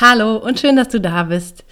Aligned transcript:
Hallo 0.00 0.36
und 0.36 0.60
schön, 0.60 0.76
dass 0.76 0.90
du 0.90 1.00
da 1.00 1.24
bist. 1.24 1.64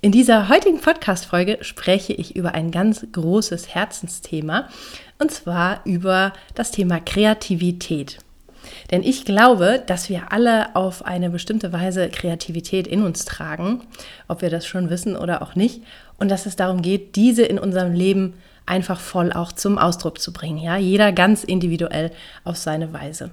In 0.00 0.10
dieser 0.10 0.48
heutigen 0.48 0.80
Podcast-Folge 0.80 1.58
spreche 1.60 2.12
ich 2.12 2.34
über 2.34 2.52
ein 2.52 2.72
ganz 2.72 3.06
großes 3.12 3.72
Herzensthema 3.72 4.68
und 5.20 5.30
zwar 5.30 5.82
über 5.84 6.32
das 6.56 6.72
Thema 6.72 6.98
Kreativität. 6.98 8.18
Denn 8.90 9.04
ich 9.04 9.24
glaube, 9.24 9.80
dass 9.86 10.08
wir 10.08 10.32
alle 10.32 10.74
auf 10.74 11.04
eine 11.04 11.30
bestimmte 11.30 11.72
Weise 11.72 12.08
Kreativität 12.08 12.88
in 12.88 13.04
uns 13.04 13.24
tragen, 13.24 13.82
ob 14.26 14.42
wir 14.42 14.50
das 14.50 14.66
schon 14.66 14.90
wissen 14.90 15.16
oder 15.16 15.40
auch 15.40 15.54
nicht, 15.54 15.84
und 16.18 16.32
dass 16.32 16.46
es 16.46 16.56
darum 16.56 16.82
geht, 16.82 17.14
diese 17.14 17.44
in 17.44 17.60
unserem 17.60 17.92
Leben 17.92 18.34
einfach 18.66 18.98
voll 18.98 19.32
auch 19.32 19.52
zum 19.52 19.78
Ausdruck 19.78 20.20
zu 20.20 20.32
bringen. 20.32 20.58
Ja, 20.58 20.76
jeder 20.78 21.12
ganz 21.12 21.44
individuell 21.44 22.10
auf 22.42 22.56
seine 22.56 22.92
Weise. 22.92 23.30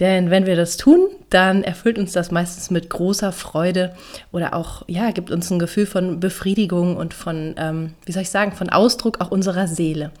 Denn 0.00 0.30
wenn 0.30 0.46
wir 0.46 0.54
das 0.54 0.76
tun, 0.76 1.08
dann 1.28 1.64
erfüllt 1.64 1.98
uns 1.98 2.12
das 2.12 2.30
meistens 2.30 2.70
mit 2.70 2.88
großer 2.88 3.32
Freude 3.32 3.94
oder 4.30 4.54
auch, 4.54 4.82
ja, 4.86 5.10
gibt 5.10 5.30
uns 5.30 5.50
ein 5.50 5.58
Gefühl 5.58 5.86
von 5.86 6.20
Befriedigung 6.20 6.96
und 6.96 7.14
von, 7.14 7.54
ähm, 7.58 7.94
wie 8.04 8.12
soll 8.12 8.22
ich 8.22 8.30
sagen, 8.30 8.52
von 8.52 8.70
Ausdruck 8.70 9.20
auch 9.20 9.30
unserer 9.30 9.66
Seele. 9.66 10.12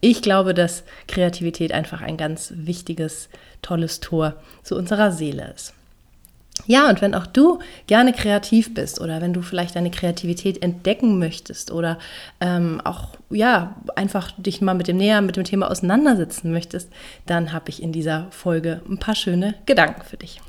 Ich 0.00 0.22
glaube, 0.22 0.54
dass 0.54 0.84
Kreativität 1.06 1.72
einfach 1.72 2.00
ein 2.00 2.16
ganz 2.16 2.52
wichtiges, 2.56 3.28
tolles 3.62 4.00
Tor 4.00 4.34
zu 4.62 4.76
unserer 4.76 5.12
Seele 5.12 5.52
ist. 5.54 5.75
Ja, 6.64 6.88
und 6.88 7.02
wenn 7.02 7.14
auch 7.14 7.26
du 7.26 7.58
gerne 7.86 8.12
kreativ 8.12 8.72
bist 8.72 9.00
oder 9.00 9.20
wenn 9.20 9.34
du 9.34 9.42
vielleicht 9.42 9.76
deine 9.76 9.90
Kreativität 9.90 10.62
entdecken 10.62 11.18
möchtest 11.18 11.70
oder 11.70 11.98
ähm, 12.40 12.80
auch 12.82 13.10
ja 13.30 13.76
einfach 13.94 14.32
dich 14.38 14.62
mal 14.62 14.74
mit 14.74 14.88
dem 14.88 14.96
näher 14.96 15.20
mit 15.20 15.36
dem 15.36 15.44
Thema 15.44 15.70
auseinandersetzen 15.70 16.50
möchtest, 16.50 16.90
dann 17.26 17.52
habe 17.52 17.68
ich 17.68 17.82
in 17.82 17.92
dieser 17.92 18.26
Folge 18.30 18.80
ein 18.88 18.98
paar 18.98 19.14
schöne 19.14 19.54
Gedanken 19.66 20.02
für 20.02 20.16
dich. 20.16 20.40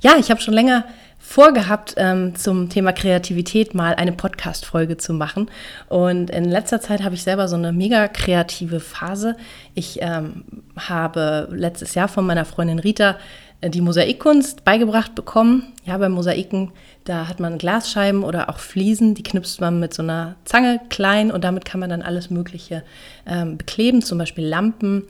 Ja, 0.00 0.16
ich 0.18 0.30
habe 0.30 0.40
schon 0.40 0.54
länger 0.54 0.84
vorgehabt, 1.18 1.94
ähm, 1.96 2.36
zum 2.36 2.70
Thema 2.70 2.92
Kreativität 2.92 3.74
mal 3.74 3.94
eine 3.94 4.12
Podcast-Folge 4.12 4.96
zu 4.96 5.12
machen. 5.12 5.50
Und 5.88 6.30
in 6.30 6.44
letzter 6.44 6.80
Zeit 6.80 7.02
habe 7.02 7.16
ich 7.16 7.22
selber 7.22 7.48
so 7.48 7.56
eine 7.56 7.72
mega 7.72 8.08
kreative 8.08 8.80
Phase. 8.80 9.36
Ich 9.74 9.98
ähm, 10.00 10.44
habe 10.76 11.48
letztes 11.50 11.94
Jahr 11.94 12.08
von 12.08 12.24
meiner 12.24 12.44
Freundin 12.44 12.78
Rita 12.78 13.16
die 13.64 13.80
Mosaikkunst 13.80 14.64
beigebracht 14.64 15.14
bekommen. 15.14 15.72
Ja, 15.84 15.98
beim 15.98 16.12
Mosaiken, 16.12 16.70
da 17.04 17.28
hat 17.28 17.40
man 17.40 17.58
Glasscheiben 17.58 18.22
oder 18.22 18.48
auch 18.48 18.58
Fliesen, 18.58 19.14
die 19.14 19.22
knipst 19.22 19.60
man 19.60 19.80
mit 19.80 19.92
so 19.94 20.02
einer 20.02 20.36
Zange 20.44 20.80
klein 20.90 21.32
und 21.32 21.42
damit 21.42 21.64
kann 21.64 21.80
man 21.80 21.90
dann 21.90 22.02
alles 22.02 22.30
Mögliche 22.30 22.84
ähm, 23.26 23.58
bekleben, 23.58 24.02
zum 24.02 24.18
Beispiel 24.18 24.46
Lampen. 24.46 25.04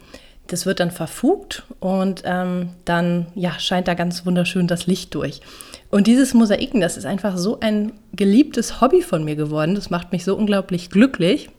Das 0.47 0.65
wird 0.65 0.81
dann 0.81 0.91
verfugt 0.91 1.65
und 1.79 2.23
ähm, 2.25 2.71
dann 2.87 3.27
ja, 3.35 3.59
scheint 3.59 3.87
da 3.87 3.93
ganz 3.93 4.25
wunderschön 4.25 4.67
das 4.67 4.87
Licht 4.87 5.15
durch. 5.15 5.43
Und 5.91 6.07
dieses 6.07 6.33
Mosaiken, 6.33 6.81
das 6.81 6.97
ist 6.97 7.05
einfach 7.05 7.37
so 7.37 7.61
ein 7.61 7.93
geliebtes 8.15 8.81
Hobby 8.81 9.03
von 9.03 9.25
mir 9.25 9.37
geworden. 9.37 9.75
Das 9.75 9.91
macht 9.91 10.13
mich 10.13 10.25
so 10.25 10.35
unglaublich 10.35 10.89
glücklich. 10.89 11.51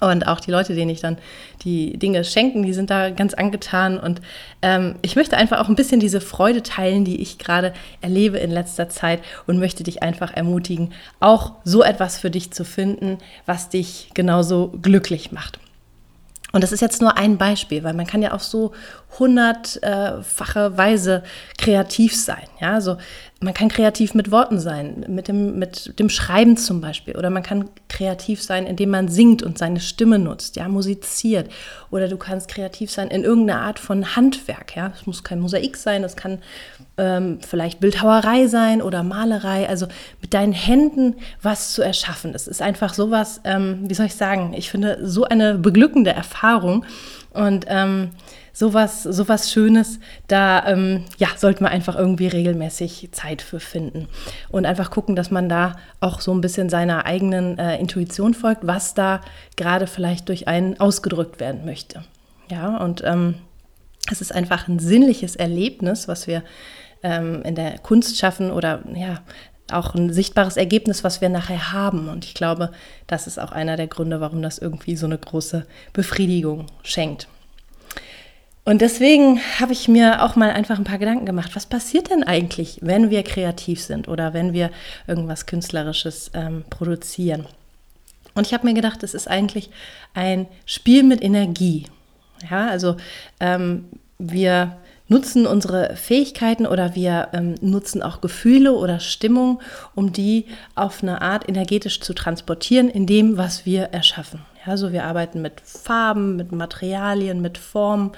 Und 0.00 0.26
auch 0.26 0.40
die 0.40 0.50
Leute, 0.50 0.74
denen 0.74 0.90
ich 0.90 1.00
dann 1.00 1.18
die 1.62 1.98
Dinge 1.98 2.22
schenken, 2.24 2.62
die 2.62 2.72
sind 2.72 2.90
da 2.90 3.10
ganz 3.10 3.34
angetan. 3.34 3.98
Und 3.98 4.20
ähm, 4.62 4.96
ich 5.02 5.16
möchte 5.16 5.36
einfach 5.36 5.60
auch 5.60 5.68
ein 5.68 5.74
bisschen 5.74 6.00
diese 6.00 6.20
Freude 6.20 6.62
teilen, 6.62 7.04
die 7.04 7.20
ich 7.20 7.38
gerade 7.38 7.72
erlebe 8.00 8.38
in 8.38 8.50
letzter 8.50 8.88
Zeit 8.88 9.20
und 9.46 9.58
möchte 9.58 9.82
dich 9.82 10.02
einfach 10.02 10.32
ermutigen, 10.32 10.92
auch 11.20 11.52
so 11.64 11.82
etwas 11.82 12.18
für 12.18 12.30
dich 12.30 12.52
zu 12.52 12.64
finden, 12.64 13.18
was 13.46 13.68
dich 13.68 14.10
genauso 14.14 14.72
glücklich 14.80 15.32
macht. 15.32 15.58
Und 16.52 16.64
das 16.64 16.72
ist 16.72 16.80
jetzt 16.80 17.02
nur 17.02 17.18
ein 17.18 17.36
Beispiel, 17.36 17.84
weil 17.84 17.92
man 17.92 18.06
kann 18.06 18.22
ja 18.22 18.32
auf 18.32 18.42
so 18.42 18.72
hundertfache 19.18 20.78
Weise 20.78 21.22
kreativ 21.58 22.16
sein. 22.16 22.46
Ja, 22.58 22.72
also 22.72 22.96
man 23.40 23.52
kann 23.52 23.68
kreativ 23.68 24.14
mit 24.14 24.30
Worten 24.30 24.58
sein, 24.58 25.04
mit 25.08 25.28
dem, 25.28 25.58
mit 25.58 25.98
dem 25.98 26.08
Schreiben 26.08 26.56
zum 26.56 26.80
Beispiel. 26.80 27.16
Oder 27.16 27.28
man 27.28 27.42
kann 27.42 27.68
kreativ 27.88 28.42
sein, 28.42 28.66
indem 28.66 28.90
man 28.90 29.08
singt 29.08 29.42
und 29.42 29.58
seine 29.58 29.80
Stimme 29.80 30.18
nutzt, 30.18 30.56
ja, 30.56 30.68
musiziert. 30.68 31.50
Oder 31.90 32.08
du 32.08 32.16
kannst 32.16 32.48
kreativ 32.48 32.90
sein 32.90 33.08
in 33.08 33.24
irgendeiner 33.24 33.62
Art 33.62 33.78
von 33.78 34.14
Handwerk. 34.14 34.76
Ja, 34.76 34.92
es 34.94 35.06
muss 35.06 35.24
kein 35.24 35.40
Mosaik 35.40 35.76
sein, 35.76 36.04
es 36.04 36.16
kann 36.16 36.38
ähm, 36.98 37.38
vielleicht 37.46 37.80
Bildhauerei 37.80 38.46
sein 38.46 38.82
oder 38.82 39.02
Malerei. 39.02 39.68
Also 39.68 39.86
mit 40.20 40.34
deinen 40.34 40.52
Händen 40.52 41.16
was 41.42 41.72
zu 41.72 41.82
erschaffen. 41.82 42.34
Es 42.34 42.46
ist 42.46 42.62
einfach 42.62 42.94
sowas, 42.94 43.40
ähm, 43.44 43.84
wie 43.88 43.94
soll 43.94 44.06
ich 44.06 44.14
sagen, 44.14 44.52
ich 44.56 44.70
finde 44.70 44.98
so 45.02 45.24
eine 45.24 45.56
beglückende 45.56 46.10
Erfahrung. 46.10 46.84
Und 47.32 47.66
ähm, 47.68 48.10
sowas, 48.58 49.04
sowas 49.04 49.52
Schönes, 49.52 50.00
da 50.26 50.66
ähm, 50.66 51.04
ja, 51.16 51.28
sollte 51.36 51.62
man 51.62 51.70
einfach 51.70 51.94
irgendwie 51.94 52.26
regelmäßig 52.26 53.10
Zeit 53.12 53.40
für 53.40 53.60
finden. 53.60 54.08
Und 54.48 54.66
einfach 54.66 54.90
gucken, 54.90 55.14
dass 55.14 55.30
man 55.30 55.48
da 55.48 55.76
auch 56.00 56.20
so 56.20 56.34
ein 56.34 56.40
bisschen 56.40 56.68
seiner 56.68 57.06
eigenen 57.06 57.56
äh, 57.56 57.78
Intuition 57.78 58.34
folgt, 58.34 58.66
was 58.66 58.94
da 58.94 59.20
gerade 59.54 59.86
vielleicht 59.86 60.28
durch 60.28 60.48
einen 60.48 60.80
ausgedrückt 60.80 61.38
werden 61.38 61.64
möchte. 61.64 62.02
Ja, 62.50 62.78
und 62.78 63.04
ähm, 63.04 63.36
es 64.10 64.20
ist 64.20 64.34
einfach 64.34 64.66
ein 64.66 64.80
sinnliches 64.80 65.36
Erlebnis, 65.36 66.08
was 66.08 66.26
wir 66.26 66.42
ähm, 67.04 67.42
in 67.42 67.54
der 67.54 67.78
Kunst 67.78 68.18
schaffen 68.18 68.50
oder 68.50 68.82
ja, 68.92 69.20
auch 69.70 69.94
ein 69.94 70.12
sichtbares 70.12 70.56
Ergebnis, 70.56 71.04
was 71.04 71.20
wir 71.20 71.28
nachher 71.28 71.72
haben. 71.72 72.08
Und 72.08 72.24
ich 72.24 72.34
glaube, 72.34 72.72
das 73.06 73.28
ist 73.28 73.38
auch 73.38 73.52
einer 73.52 73.76
der 73.76 73.86
Gründe, 73.86 74.20
warum 74.20 74.42
das 74.42 74.58
irgendwie 74.58 74.96
so 74.96 75.06
eine 75.06 75.18
große 75.18 75.64
Befriedigung 75.92 76.66
schenkt. 76.82 77.28
Und 78.68 78.82
deswegen 78.82 79.40
habe 79.58 79.72
ich 79.72 79.88
mir 79.88 80.22
auch 80.22 80.36
mal 80.36 80.50
einfach 80.50 80.76
ein 80.76 80.84
paar 80.84 80.98
Gedanken 80.98 81.24
gemacht. 81.24 81.52
Was 81.56 81.64
passiert 81.64 82.10
denn 82.10 82.22
eigentlich, 82.22 82.76
wenn 82.82 83.08
wir 83.08 83.22
kreativ 83.22 83.80
sind 83.80 84.08
oder 84.08 84.34
wenn 84.34 84.52
wir 84.52 84.70
irgendwas 85.06 85.46
Künstlerisches 85.46 86.30
ähm, 86.34 86.66
produzieren? 86.68 87.46
Und 88.34 88.46
ich 88.46 88.52
habe 88.52 88.66
mir 88.66 88.74
gedacht, 88.74 89.02
es 89.02 89.14
ist 89.14 89.26
eigentlich 89.26 89.70
ein 90.12 90.48
Spiel 90.66 91.02
mit 91.02 91.22
Energie. 91.22 91.86
Ja, 92.50 92.68
also 92.68 92.98
ähm, 93.40 93.86
wir 94.18 94.76
nutzen 95.08 95.46
unsere 95.46 95.96
Fähigkeiten 95.96 96.66
oder 96.66 96.94
wir 96.94 97.28
ähm, 97.32 97.54
nutzen 97.62 98.02
auch 98.02 98.20
Gefühle 98.20 98.74
oder 98.74 99.00
Stimmung, 99.00 99.62
um 99.94 100.12
die 100.12 100.44
auf 100.74 101.02
eine 101.02 101.22
Art 101.22 101.48
energetisch 101.48 102.02
zu 102.02 102.12
transportieren 102.12 102.90
in 102.90 103.06
dem, 103.06 103.38
was 103.38 103.64
wir 103.64 103.84
erschaffen. 103.84 104.40
Ja, 104.68 104.76
so 104.76 104.92
wir 104.92 105.04
arbeiten 105.04 105.40
mit 105.40 105.62
Farben, 105.62 106.36
mit 106.36 106.52
Materialien, 106.52 107.40
mit 107.40 107.56
Formen 107.56 108.12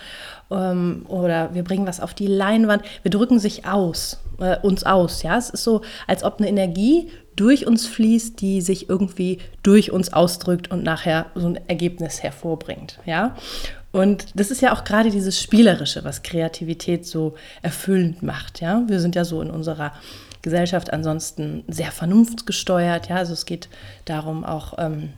ähm, 0.51 1.07
oder 1.07 1.55
wir 1.55 1.63
bringen 1.63 1.87
was 1.87 2.01
auf 2.01 2.13
die 2.13 2.27
Leinwand. 2.27 2.83
Wir 3.03 3.13
drücken 3.13 3.39
sich 3.39 3.67
aus, 3.67 4.19
äh, 4.41 4.59
uns 4.59 4.83
aus. 4.83 5.23
Ja, 5.23 5.39
es 5.39 5.51
ist 5.51 5.63
so, 5.63 5.83
als 6.09 6.25
ob 6.25 6.41
eine 6.41 6.49
Energie 6.49 7.09
durch 7.37 7.69
uns 7.69 7.87
fließt, 7.87 8.41
die 8.41 8.63
sich 8.63 8.89
irgendwie 8.89 9.39
durch 9.63 9.93
uns 9.93 10.13
ausdrückt 10.13 10.73
und 10.73 10.83
nachher 10.83 11.27
so 11.37 11.47
ein 11.47 11.61
Ergebnis 11.69 12.21
hervorbringt. 12.25 12.99
Ja, 13.07 13.37
und 13.93 14.27
das 14.35 14.51
ist 14.51 14.61
ja 14.61 14.73
auch 14.73 14.83
gerade 14.83 15.11
dieses 15.11 15.41
Spielerische, 15.41 16.03
was 16.03 16.25
Kreativität 16.25 17.07
so 17.07 17.35
erfüllend 17.63 18.25
macht. 18.25 18.61
Ja, 18.61 18.83
wir 18.89 18.99
sind 18.99 19.15
ja 19.15 19.25
so 19.25 19.41
in 19.41 19.51
unserer 19.51 19.93
Gesellschaft 20.43 20.93
ansonsten 20.93 21.63
sehr 21.69 21.93
vernunftgesteuert. 21.93 23.09
Ja, 23.09 23.17
also 23.17 23.35
es 23.35 23.47
geht 23.47 23.69
darum 24.05 24.45
auch 24.45 24.75
ähm, 24.79 25.11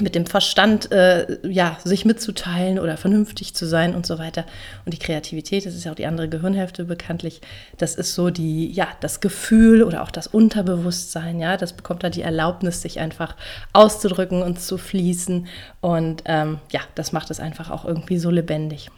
mit 0.00 0.14
dem 0.14 0.24
Verstand 0.24 0.90
äh, 0.90 1.38
ja, 1.46 1.76
sich 1.84 2.04
mitzuteilen 2.04 2.78
oder 2.78 2.96
vernünftig 2.96 3.54
zu 3.54 3.66
sein 3.66 3.94
und 3.94 4.06
so 4.06 4.18
weiter. 4.18 4.46
Und 4.86 4.94
die 4.94 4.98
Kreativität, 4.98 5.66
das 5.66 5.74
ist 5.74 5.84
ja 5.84 5.92
auch 5.92 5.96
die 5.96 6.06
andere 6.06 6.28
Gehirnhälfte 6.28 6.84
bekanntlich, 6.84 7.42
das 7.76 7.94
ist 7.94 8.14
so 8.14 8.30
die, 8.30 8.70
ja, 8.72 8.88
das 9.00 9.20
Gefühl 9.20 9.82
oder 9.82 10.02
auch 10.02 10.10
das 10.10 10.26
Unterbewusstsein, 10.26 11.38
ja, 11.40 11.58
das 11.58 11.74
bekommt 11.74 12.04
da 12.04 12.10
die 12.10 12.22
Erlaubnis, 12.22 12.80
sich 12.80 13.00
einfach 13.00 13.36
auszudrücken 13.74 14.42
und 14.42 14.60
zu 14.60 14.78
fließen. 14.78 15.46
Und 15.82 16.22
ähm, 16.24 16.58
ja, 16.70 16.80
das 16.94 17.12
macht 17.12 17.30
es 17.30 17.38
einfach 17.38 17.70
auch 17.70 17.84
irgendwie 17.84 18.18
so 18.18 18.30
lebendig. 18.30 18.90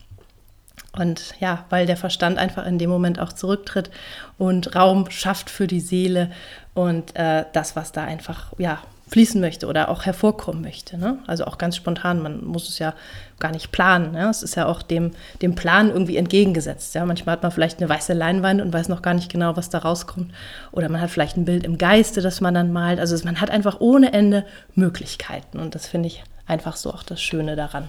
Und 0.97 1.35
ja, 1.40 1.64
weil 1.70 1.87
der 1.87 1.97
Verstand 1.97 2.38
einfach 2.38 2.67
in 2.67 2.79
dem 2.79 2.88
Moment 2.88 3.19
auch 3.19 3.32
zurücktritt 3.32 3.90
und 4.38 4.76
Raum 4.76 5.11
schafft 5.11 5.50
für 5.50 5.67
die 5.67 5.81
Seele 5.81 6.31
und 6.73 7.17
äh, 7.17 7.47
das, 7.52 7.75
was 7.75 7.90
da 7.90 8.05
einfach, 8.05 8.52
ja, 8.58 8.81
fließen 9.14 9.40
möchte 9.40 9.69
oder 9.69 9.90
auch 9.90 10.06
hervorkommen 10.06 10.61
möchte. 10.61 10.99
Ne? 10.99 11.20
Also 11.28 11.44
auch 11.44 11.56
ganz 11.56 11.76
spontan, 11.76 12.20
man 12.20 12.44
muss 12.44 12.69
es 12.69 12.81
ja 12.81 12.94
gar 13.38 13.52
nicht 13.52 13.70
planen. 13.70 14.11
Ne? 14.11 14.28
Es 14.28 14.43
ist 14.43 14.56
ja 14.56 14.66
auch 14.66 14.82
dem, 14.82 15.12
dem 15.40 15.55
Plan 15.55 15.88
irgendwie 15.88 16.16
entgegengesetzt. 16.16 16.96
Ja? 16.96 17.06
Manchmal 17.06 17.34
hat 17.34 17.44
man 17.44 17.52
vielleicht 17.52 17.78
eine 17.78 17.88
weiße 17.88 18.12
Leinwand 18.12 18.61
und 18.61 18.72
weiß 18.72 18.88
noch 18.88 19.02
gar 19.02 19.14
nicht 19.14 19.31
genau, 19.31 19.56
was 19.56 19.70
da 19.70 19.78
rauskommt. 19.78 20.32
Oder 20.72 20.88
man 20.88 21.00
hat 21.00 21.11
vielleicht 21.11 21.37
ein 21.37 21.44
Bild 21.44 21.62
im 21.62 21.78
Geiste, 21.78 22.22
das 22.22 22.40
man 22.40 22.55
dann 22.55 22.72
malt. 22.72 22.99
Also 22.99 23.16
man 23.25 23.40
hat 23.40 23.50
einfach 23.50 23.78
ohne 23.78 24.12
Ende 24.12 24.44
Möglichkeiten. 24.75 25.61
Und 25.61 25.76
das 25.76 25.87
finde 25.87 26.08
ich 26.08 26.25
einfach 26.49 26.75
so 26.75 26.93
auch 26.93 27.05
das 27.05 27.22
Schöne 27.22 27.55
daran. 27.55 27.88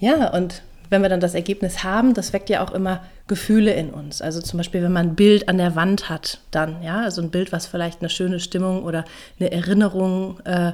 Ja, 0.00 0.30
und 0.30 0.62
wenn 0.88 1.02
wir 1.02 1.10
dann 1.10 1.20
das 1.20 1.34
Ergebnis 1.34 1.84
haben, 1.84 2.14
das 2.14 2.32
weckt 2.32 2.48
ja 2.48 2.64
auch 2.64 2.72
immer 2.72 3.02
Gefühle 3.26 3.72
in 3.72 3.90
uns. 3.90 4.20
Also 4.20 4.40
zum 4.40 4.58
Beispiel, 4.58 4.82
wenn 4.82 4.92
man 4.92 5.08
ein 5.10 5.14
Bild 5.14 5.48
an 5.48 5.56
der 5.58 5.76
Wand 5.76 6.10
hat, 6.10 6.40
dann, 6.50 6.82
ja, 6.82 7.02
also 7.02 7.22
ein 7.22 7.30
Bild, 7.30 7.52
was 7.52 7.66
vielleicht 7.66 8.00
eine 8.00 8.10
schöne 8.10 8.38
Stimmung 8.38 8.84
oder 8.84 9.04
eine 9.38 9.50
Erinnerung 9.50 10.40
äh, 10.44 10.72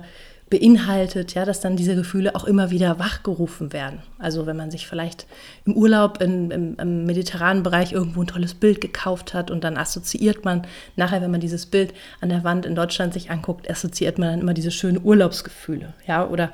beinhaltet, 0.51 1.35
ja, 1.35 1.45
dass 1.45 1.61
dann 1.61 1.77
diese 1.77 1.95
Gefühle 1.95 2.35
auch 2.35 2.43
immer 2.45 2.73
wieder 2.73 2.99
wachgerufen 2.99 3.73
werden. 3.73 4.01
Also 4.19 4.47
wenn 4.47 4.57
man 4.57 4.73
sich 4.73 4.89
vielleicht 4.89 5.27
im 5.65 5.75
Urlaub 5.75 6.21
in, 6.21 6.51
im, 6.51 6.77
im, 6.77 7.07
mediterranen 7.07 7.63
Bereich 7.63 7.93
irgendwo 7.93 8.21
ein 8.21 8.27
tolles 8.27 8.55
Bild 8.55 8.81
gekauft 8.81 9.33
hat 9.33 9.53
und 9.53 9.63
dann 9.63 9.77
assoziiert 9.77 10.45
man 10.45 10.67
nachher, 10.97 11.23
wenn 11.23 11.31
man 11.31 11.41
dieses 11.41 11.67
Bild 11.67 11.95
an 12.21 12.31
der 12.31 12.43
Wand 12.43 12.67
in 12.67 12.75
Deutschland 12.75 13.15
sich 13.15 13.31
anguckt, 13.31 13.71
assoziiert 13.71 14.19
man 14.19 14.29
dann 14.29 14.41
immer 14.41 14.55
diese 14.55 14.73
schönen 14.73 15.01
Urlaubsgefühle, 15.03 15.95
ja, 16.09 16.27
oder 16.27 16.51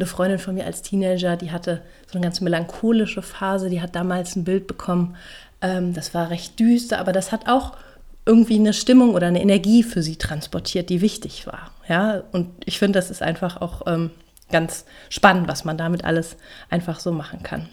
eine 0.00 0.06
Freundin 0.06 0.38
von 0.38 0.54
mir 0.54 0.64
als 0.64 0.82
Teenager, 0.82 1.36
die 1.36 1.50
hatte 1.50 1.82
so 2.06 2.14
eine 2.14 2.24
ganz 2.24 2.40
melancholische 2.40 3.22
Phase, 3.22 3.68
die 3.68 3.80
hat 3.80 3.94
damals 3.94 4.34
ein 4.34 4.44
Bild 4.44 4.66
bekommen, 4.66 5.16
ähm, 5.60 5.92
das 5.92 6.14
war 6.14 6.30
recht 6.30 6.58
düster, 6.58 6.98
aber 6.98 7.12
das 7.12 7.32
hat 7.32 7.48
auch 7.48 7.76
irgendwie 8.24 8.58
eine 8.58 8.72
Stimmung 8.72 9.14
oder 9.14 9.26
eine 9.26 9.42
Energie 9.42 9.82
für 9.82 10.02
sie 10.02 10.16
transportiert, 10.16 10.88
die 10.88 11.00
wichtig 11.00 11.46
war. 11.46 11.70
Ja, 11.88 12.22
und 12.32 12.48
ich 12.64 12.78
finde, 12.78 12.98
das 12.98 13.10
ist 13.10 13.22
einfach 13.22 13.60
auch 13.60 13.82
ähm, 13.86 14.10
ganz 14.50 14.84
spannend, 15.10 15.48
was 15.48 15.64
man 15.64 15.76
damit 15.76 16.04
alles 16.04 16.36
einfach 16.70 17.00
so 17.00 17.12
machen 17.12 17.42
kann. 17.42 17.68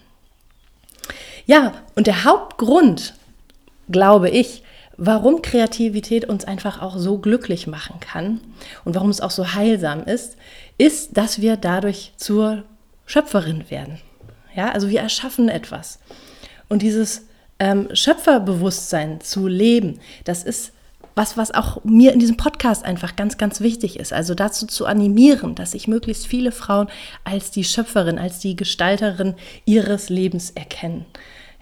Ja, 1.46 1.74
und 1.96 2.08
der 2.08 2.26
Hauptgrund, 2.26 3.14
glaube 3.90 4.30
ich, 4.30 4.64
warum 4.98 5.42
Kreativität 5.42 6.26
uns 6.26 6.44
einfach 6.46 6.82
auch 6.82 6.98
so 6.98 7.20
glücklich 7.20 7.68
machen 7.68 8.00
kann 8.00 8.42
und 8.84 8.96
warum 8.96 9.10
es 9.10 9.22
auch 9.22 9.32
so 9.32 9.54
heilsam 9.54 10.04
ist, 10.04 10.38
ist, 10.78 11.18
dass 11.18 11.42
wir 11.42 11.58
dadurch 11.58 12.14
zur 12.18 12.64
Schöpferin 13.06 13.70
werden. 13.70 14.00
Ja, 14.56 14.72
also 14.72 14.90
wir 14.90 15.02
erschaffen 15.02 15.50
etwas. 15.50 16.00
Und 16.70 16.82
dieses 16.82 17.28
ähm, 17.60 17.90
Schöpferbewusstsein 17.94 19.22
zu 19.22 19.48
leben, 19.48 20.00
das 20.26 20.44
ist 20.44 20.74
was, 21.18 21.36
was 21.36 21.52
auch 21.52 21.84
mir 21.84 22.14
in 22.14 22.20
diesem 22.20 22.38
Podcast 22.38 22.86
einfach 22.86 23.16
ganz, 23.16 23.38
ganz 23.38 23.60
wichtig 23.60 24.00
ist. 24.00 24.14
Also 24.14 24.36
dazu 24.36 24.68
zu 24.68 24.86
animieren, 24.86 25.56
dass 25.56 25.72
sich 25.72 25.88
möglichst 25.88 26.28
viele 26.28 26.52
Frauen 26.52 26.90
als 27.24 27.50
die 27.50 27.64
Schöpferin, 27.64 28.20
als 28.20 28.40
die 28.40 28.56
Gestalterin 28.56 29.34
ihres 29.66 30.10
Lebens 30.10 30.52
erkennen. 30.52 31.06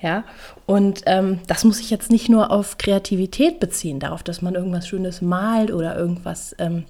Ja, 0.02 0.26
und 0.66 1.04
ähm, 1.06 1.40
das 1.48 1.64
muss 1.64 1.80
ich 1.80 1.90
jetzt 1.90 2.12
nicht 2.12 2.28
nur 2.28 2.52
auf 2.52 2.78
Kreativität 2.78 3.62
beziehen, 3.62 4.02
darauf, 4.02 4.24
dass 4.24 4.42
man 4.42 4.54
irgendwas 4.54 4.90
Schönes 4.90 5.22
malt 5.22 5.72
oder 5.72 5.98
irgendwas 5.98 6.54
ähm, 6.60 6.84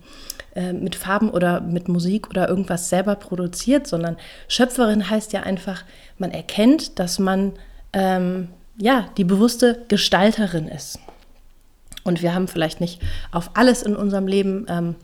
äh, 0.56 0.74
mit 0.74 0.96
Farben 0.96 1.30
oder 1.30 1.62
mit 1.62 1.88
Musik 1.88 2.30
oder 2.30 2.50
irgendwas 2.50 2.90
selber 2.90 3.16
produziert, 3.16 3.88
sondern 3.88 4.18
Schöpferin 4.48 5.10
heißt 5.10 5.34
ja 5.34 5.42
einfach, 5.44 5.84
man 6.18 6.31
erkennt, 6.31 6.98
dass 7.00 7.19
man 7.19 7.54
ähm, 7.94 8.50
ja 8.78 9.07
die 9.18 9.24
bewusste 9.24 9.84
Gestalterin 9.88 10.68
ist. 10.68 11.00
Und 12.04 12.22
wir 12.22 12.34
haben 12.34 12.48
vielleicht 12.48 12.81
nicht 12.81 13.02
auf 13.31 13.52
alles 13.56 13.84
in 13.84 13.96
unserem 13.96 14.28
Leben 14.28 14.66
ähm, 14.69 14.96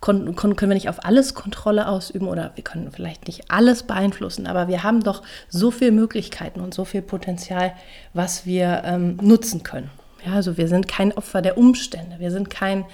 können 0.00 0.36
wir 0.36 0.68
nicht 0.68 0.88
auf 0.88 1.04
alles 1.04 1.34
Kontrolle 1.34 1.88
ausüben 1.88 2.28
oder 2.28 2.52
wir 2.54 2.62
können 2.62 2.90
vielleicht 2.92 3.26
nicht 3.26 3.50
alles 3.50 3.82
beeinflussen, 3.82 4.46
aber 4.46 4.68
wir 4.68 4.84
haben 4.84 5.02
doch 5.02 5.22
so 5.48 5.70
viele 5.70 5.92
Möglichkeiten 5.92 6.60
und 6.60 6.72
so 6.72 6.84
viel 6.84 7.02
Potenzial, 7.02 7.72
was 8.14 8.46
wir 8.46 8.82
ähm, 8.84 9.18
nutzen 9.20 9.62
können. 9.64 9.90
Ja, 10.24 10.34
also 10.34 10.56
wir 10.56 10.68
sind 10.68 10.88
kein 10.88 11.12
Opfer 11.12 11.42
der 11.42 11.58
Umstände, 11.58 12.16
wir 12.18 12.30
sind 12.30 12.50
kein, 12.50 12.84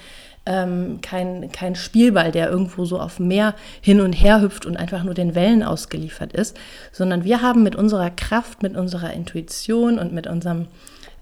ähm, 0.45 0.99
kein, 1.01 1.51
kein 1.51 1.75
Spielball, 1.75 2.31
der 2.31 2.49
irgendwo 2.49 2.85
so 2.85 2.99
auf 2.99 3.17
dem 3.17 3.27
Meer 3.27 3.55
hin 3.81 4.01
und 4.01 4.13
her 4.13 4.41
hüpft 4.41 4.65
und 4.65 4.77
einfach 4.77 5.03
nur 5.03 5.13
den 5.13 5.35
Wellen 5.35 5.63
ausgeliefert 5.63 6.33
ist, 6.33 6.57
sondern 6.91 7.23
wir 7.23 7.41
haben 7.41 7.63
mit 7.63 7.75
unserer 7.75 8.11
Kraft, 8.11 8.61
mit 8.61 8.75
unserer 8.75 9.13
Intuition 9.13 9.97
und 9.97 10.13
mit 10.13 10.27
unserem 10.27 10.67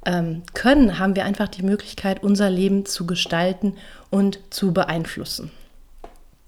ähm, 0.05 0.43
Können, 0.53 0.99
haben 0.99 1.15
wir 1.15 1.25
einfach 1.25 1.47
die 1.47 1.63
Möglichkeit, 1.63 2.23
unser 2.23 2.49
Leben 2.49 2.85
zu 2.85 3.05
gestalten 3.05 3.75
und 4.09 4.39
zu 4.49 4.73
beeinflussen. 4.73 5.51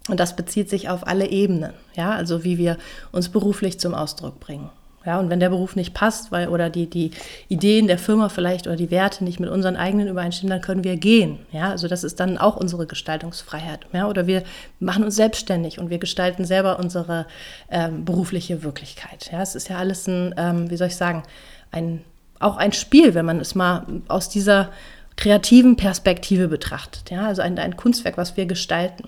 Und 0.08 0.20
das 0.20 0.36
bezieht 0.36 0.70
sich 0.70 0.90
auf 0.90 1.08
alle 1.08 1.30
Ebenen, 1.30 1.74
ja, 1.96 2.12
also 2.12 2.44
wie 2.44 2.58
wir 2.58 2.78
uns 3.12 3.30
beruflich 3.30 3.80
zum 3.80 3.96
Ausdruck 3.96 4.40
bringen. 4.40 4.70
Ja, 5.06 5.20
und 5.20 5.30
wenn 5.30 5.40
der 5.40 5.50
Beruf 5.50 5.76
nicht 5.76 5.94
passt, 5.94 6.32
weil 6.32 6.50
oder 6.50 6.70
die, 6.70 6.90
die 6.90 7.12
Ideen 7.48 7.88
der 7.88 8.00
Firma 8.00 8.30
vielleicht 8.30 8.66
oder 8.66 8.76
die 8.76 8.90
Werte 8.92 9.24
nicht 9.24 9.40
mit 9.40 9.50
unseren 9.50 9.76
eigenen 9.76 10.08
übereinstimmen, 10.08 10.50
dann 10.50 10.62
können 10.62 10.84
wir 10.84 10.98
gehen. 10.98 11.40
Ja, 11.52 11.70
also 11.70 11.88
das 11.88 12.04
ist 12.04 12.20
dann 12.20 12.38
auch 12.38 12.56
unsere 12.56 12.88
Gestaltungsfreiheit. 12.88 13.86
Ja, 13.94 14.08
oder 14.08 14.26
wir 14.26 14.44
machen 14.80 15.04
uns 15.04 15.16
selbstständig 15.16 15.80
und 15.80 15.90
wir 15.90 16.00
gestalten 16.00 16.46
selber 16.46 16.80
unsere 16.80 17.28
ähm, 17.70 18.04
berufliche 18.06 18.64
Wirklichkeit. 18.64 19.30
Ja, 19.32 19.42
es 19.42 19.56
ist 19.56 19.70
ja 19.70 19.78
alles 19.78 20.08
ein, 20.08 20.34
ähm, 20.38 20.70
wie 20.72 20.78
soll 20.78 20.88
ich 20.88 20.96
sagen, 20.96 21.24
ein, 21.72 22.02
auch 22.40 22.58
ein 22.58 22.74
Spiel, 22.74 23.14
wenn 23.14 23.26
man 23.26 23.40
es 23.40 23.54
mal 23.54 23.86
aus 24.08 24.30
dieser 24.30 24.72
kreativen 25.18 25.76
Perspektive 25.76 26.48
betrachtet. 26.48 27.12
Ja, 27.12 27.28
also 27.28 27.42
ein, 27.42 27.58
ein 27.60 27.78
Kunstwerk, 27.78 28.18
was 28.18 28.36
wir 28.38 28.46
gestalten. 28.46 29.08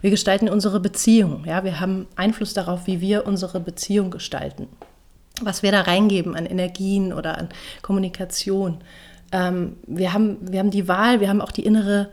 Wir 0.00 0.10
gestalten 0.10 0.48
unsere 0.48 0.78
Beziehung. 0.78 1.44
Ja, 1.44 1.64
wir 1.64 1.80
haben 1.80 2.06
Einfluss 2.14 2.54
darauf, 2.54 2.86
wie 2.86 3.00
wir 3.00 3.26
unsere 3.26 3.58
Beziehung 3.58 4.10
gestalten. 4.10 4.68
Was 5.42 5.62
wir 5.62 5.72
da 5.72 5.82
reingeben 5.82 6.36
an 6.36 6.46
Energien 6.46 7.12
oder 7.12 7.38
an 7.38 7.48
Kommunikation. 7.82 8.78
Ähm, 9.32 9.76
wir, 9.86 10.12
haben, 10.12 10.38
wir 10.40 10.58
haben 10.58 10.70
die 10.70 10.88
Wahl, 10.88 11.20
wir 11.20 11.28
haben 11.28 11.40
auch 11.40 11.52
die 11.52 11.64
innere, 11.64 12.08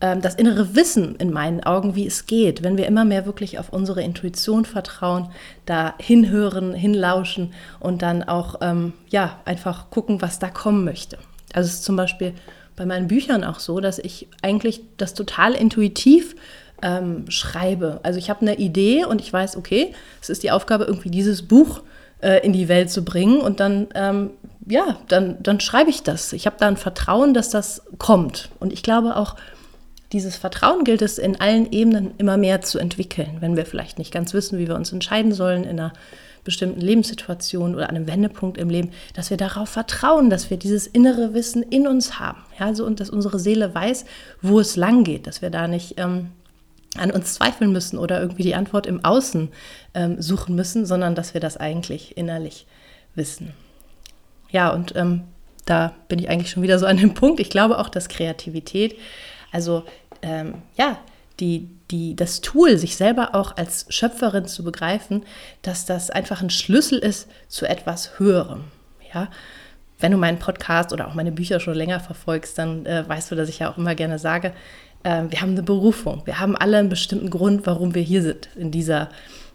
ähm, 0.00 0.20
das 0.20 0.34
innere 0.34 0.74
Wissen 0.74 1.16
in 1.16 1.32
meinen 1.32 1.62
Augen, 1.62 1.94
wie 1.94 2.06
es 2.06 2.26
geht. 2.26 2.62
Wenn 2.62 2.76
wir 2.76 2.86
immer 2.86 3.04
mehr 3.04 3.24
wirklich 3.24 3.58
auf 3.58 3.70
unsere 3.70 4.02
Intuition 4.02 4.64
vertrauen, 4.64 5.28
da 5.64 5.94
hinhören, 5.98 6.74
hinlauschen 6.74 7.54
und 7.80 8.02
dann 8.02 8.24
auch 8.24 8.56
ähm, 8.60 8.92
ja, 9.08 9.40
einfach 9.44 9.90
gucken, 9.90 10.20
was 10.22 10.38
da 10.38 10.48
kommen 10.48 10.84
möchte. 10.84 11.18
Also 11.52 11.68
es 11.68 11.74
ist 11.74 11.84
zum 11.84 11.96
Beispiel 11.96 12.34
bei 12.74 12.84
meinen 12.84 13.08
Büchern 13.08 13.44
auch 13.44 13.58
so, 13.58 13.80
dass 13.80 13.98
ich 13.98 14.28
eigentlich 14.42 14.82
das 14.98 15.14
total 15.14 15.54
intuitiv 15.54 16.36
ähm, 16.82 17.30
schreibe. 17.30 18.00
Also 18.02 18.18
ich 18.18 18.28
habe 18.28 18.42
eine 18.42 18.56
Idee 18.56 19.04
und 19.04 19.20
ich 19.20 19.32
weiß, 19.32 19.56
okay, 19.56 19.94
es 20.20 20.28
ist 20.28 20.42
die 20.42 20.50
Aufgabe, 20.50 20.84
irgendwie 20.84 21.10
dieses 21.10 21.42
Buch 21.42 21.82
äh, 22.20 22.44
in 22.44 22.52
die 22.52 22.68
Welt 22.68 22.90
zu 22.90 23.04
bringen 23.04 23.40
und 23.40 23.60
dann, 23.60 23.88
ähm, 23.94 24.30
ja, 24.66 24.98
dann, 25.08 25.42
dann 25.42 25.60
schreibe 25.60 25.90
ich 25.90 26.02
das. 26.02 26.32
Ich 26.32 26.46
habe 26.46 26.56
da 26.58 26.66
ein 26.66 26.76
Vertrauen, 26.76 27.34
dass 27.34 27.50
das 27.50 27.82
kommt. 27.98 28.50
Und 28.58 28.72
ich 28.72 28.82
glaube 28.82 29.16
auch, 29.16 29.36
dieses 30.12 30.36
Vertrauen 30.36 30.84
gilt 30.84 31.02
es 31.02 31.18
in 31.18 31.40
allen 31.40 31.70
Ebenen 31.72 32.14
immer 32.18 32.36
mehr 32.36 32.62
zu 32.62 32.78
entwickeln, 32.78 33.38
wenn 33.40 33.56
wir 33.56 33.66
vielleicht 33.66 33.98
nicht 33.98 34.12
ganz 34.12 34.34
wissen, 34.34 34.58
wie 34.58 34.68
wir 34.68 34.76
uns 34.76 34.92
entscheiden 34.92 35.32
sollen 35.32 35.64
in 35.64 35.80
einer 35.80 35.92
bestimmten 36.44 36.80
Lebenssituation 36.80 37.74
oder 37.74 37.90
einem 37.90 38.06
Wendepunkt 38.06 38.56
im 38.56 38.70
Leben, 38.70 38.92
dass 39.14 39.30
wir 39.30 39.36
darauf 39.36 39.68
vertrauen, 39.68 40.30
dass 40.30 40.48
wir 40.48 40.56
dieses 40.56 40.86
innere 40.86 41.34
Wissen 41.34 41.62
in 41.64 41.88
uns 41.88 42.20
haben. 42.20 42.38
Ja, 42.58 42.66
also 42.66 42.86
und 42.86 43.00
dass 43.00 43.10
unsere 43.10 43.40
Seele 43.40 43.74
weiß, 43.74 44.04
wo 44.42 44.60
es 44.60 44.76
lang 44.76 45.02
geht, 45.02 45.26
dass 45.26 45.42
wir 45.42 45.50
da 45.50 45.66
nicht 45.66 45.94
ähm, 45.98 46.28
an 46.98 47.10
uns 47.10 47.34
zweifeln 47.34 47.72
müssen 47.72 47.98
oder 47.98 48.20
irgendwie 48.20 48.42
die 48.42 48.54
Antwort 48.54 48.86
im 48.86 49.04
Außen 49.04 49.48
ähm, 49.94 50.20
suchen 50.20 50.54
müssen, 50.54 50.86
sondern 50.86 51.14
dass 51.14 51.34
wir 51.34 51.40
das 51.40 51.56
eigentlich 51.56 52.16
innerlich 52.16 52.66
wissen. 53.14 53.54
Ja, 54.50 54.70
und 54.70 54.94
ähm, 54.96 55.24
da 55.64 55.94
bin 56.08 56.18
ich 56.18 56.28
eigentlich 56.28 56.50
schon 56.50 56.62
wieder 56.62 56.78
so 56.78 56.86
an 56.86 56.96
dem 56.96 57.14
Punkt. 57.14 57.40
Ich 57.40 57.50
glaube 57.50 57.78
auch, 57.78 57.88
dass 57.88 58.08
Kreativität, 58.08 58.96
also 59.52 59.84
ähm, 60.22 60.62
ja, 60.76 60.98
die, 61.40 61.68
die, 61.90 62.16
das 62.16 62.40
Tool, 62.40 62.78
sich 62.78 62.96
selber 62.96 63.34
auch 63.34 63.56
als 63.56 63.86
Schöpferin 63.90 64.46
zu 64.46 64.64
begreifen, 64.64 65.24
dass 65.62 65.84
das 65.84 66.10
einfach 66.10 66.40
ein 66.40 66.50
Schlüssel 66.50 66.98
ist 66.98 67.28
zu 67.48 67.68
etwas 67.68 68.18
Höherem. 68.18 68.64
Ja, 69.12 69.28
wenn 69.98 70.12
du 70.12 70.18
meinen 70.18 70.38
Podcast 70.38 70.92
oder 70.92 71.08
auch 71.08 71.14
meine 71.14 71.32
Bücher 71.32 71.60
schon 71.60 71.74
länger 71.74 72.00
verfolgst, 72.00 72.58
dann 72.58 72.84
äh, 72.86 73.08
weißt 73.08 73.30
du, 73.30 73.34
dass 73.34 73.48
ich 73.48 73.60
ja 73.60 73.70
auch 73.70 73.78
immer 73.78 73.94
gerne 73.94 74.18
sage, 74.18 74.52
wir 75.30 75.40
haben 75.40 75.52
eine 75.52 75.62
Berufung, 75.62 76.22
wir 76.24 76.40
haben 76.40 76.56
alle 76.56 76.78
einen 76.78 76.88
bestimmten 76.88 77.30
Grund, 77.30 77.66
warum 77.66 77.94
wir 77.94 78.02
hier 78.02 78.22
sind 78.22 78.48
in 78.56 78.70
dieser 78.70 79.08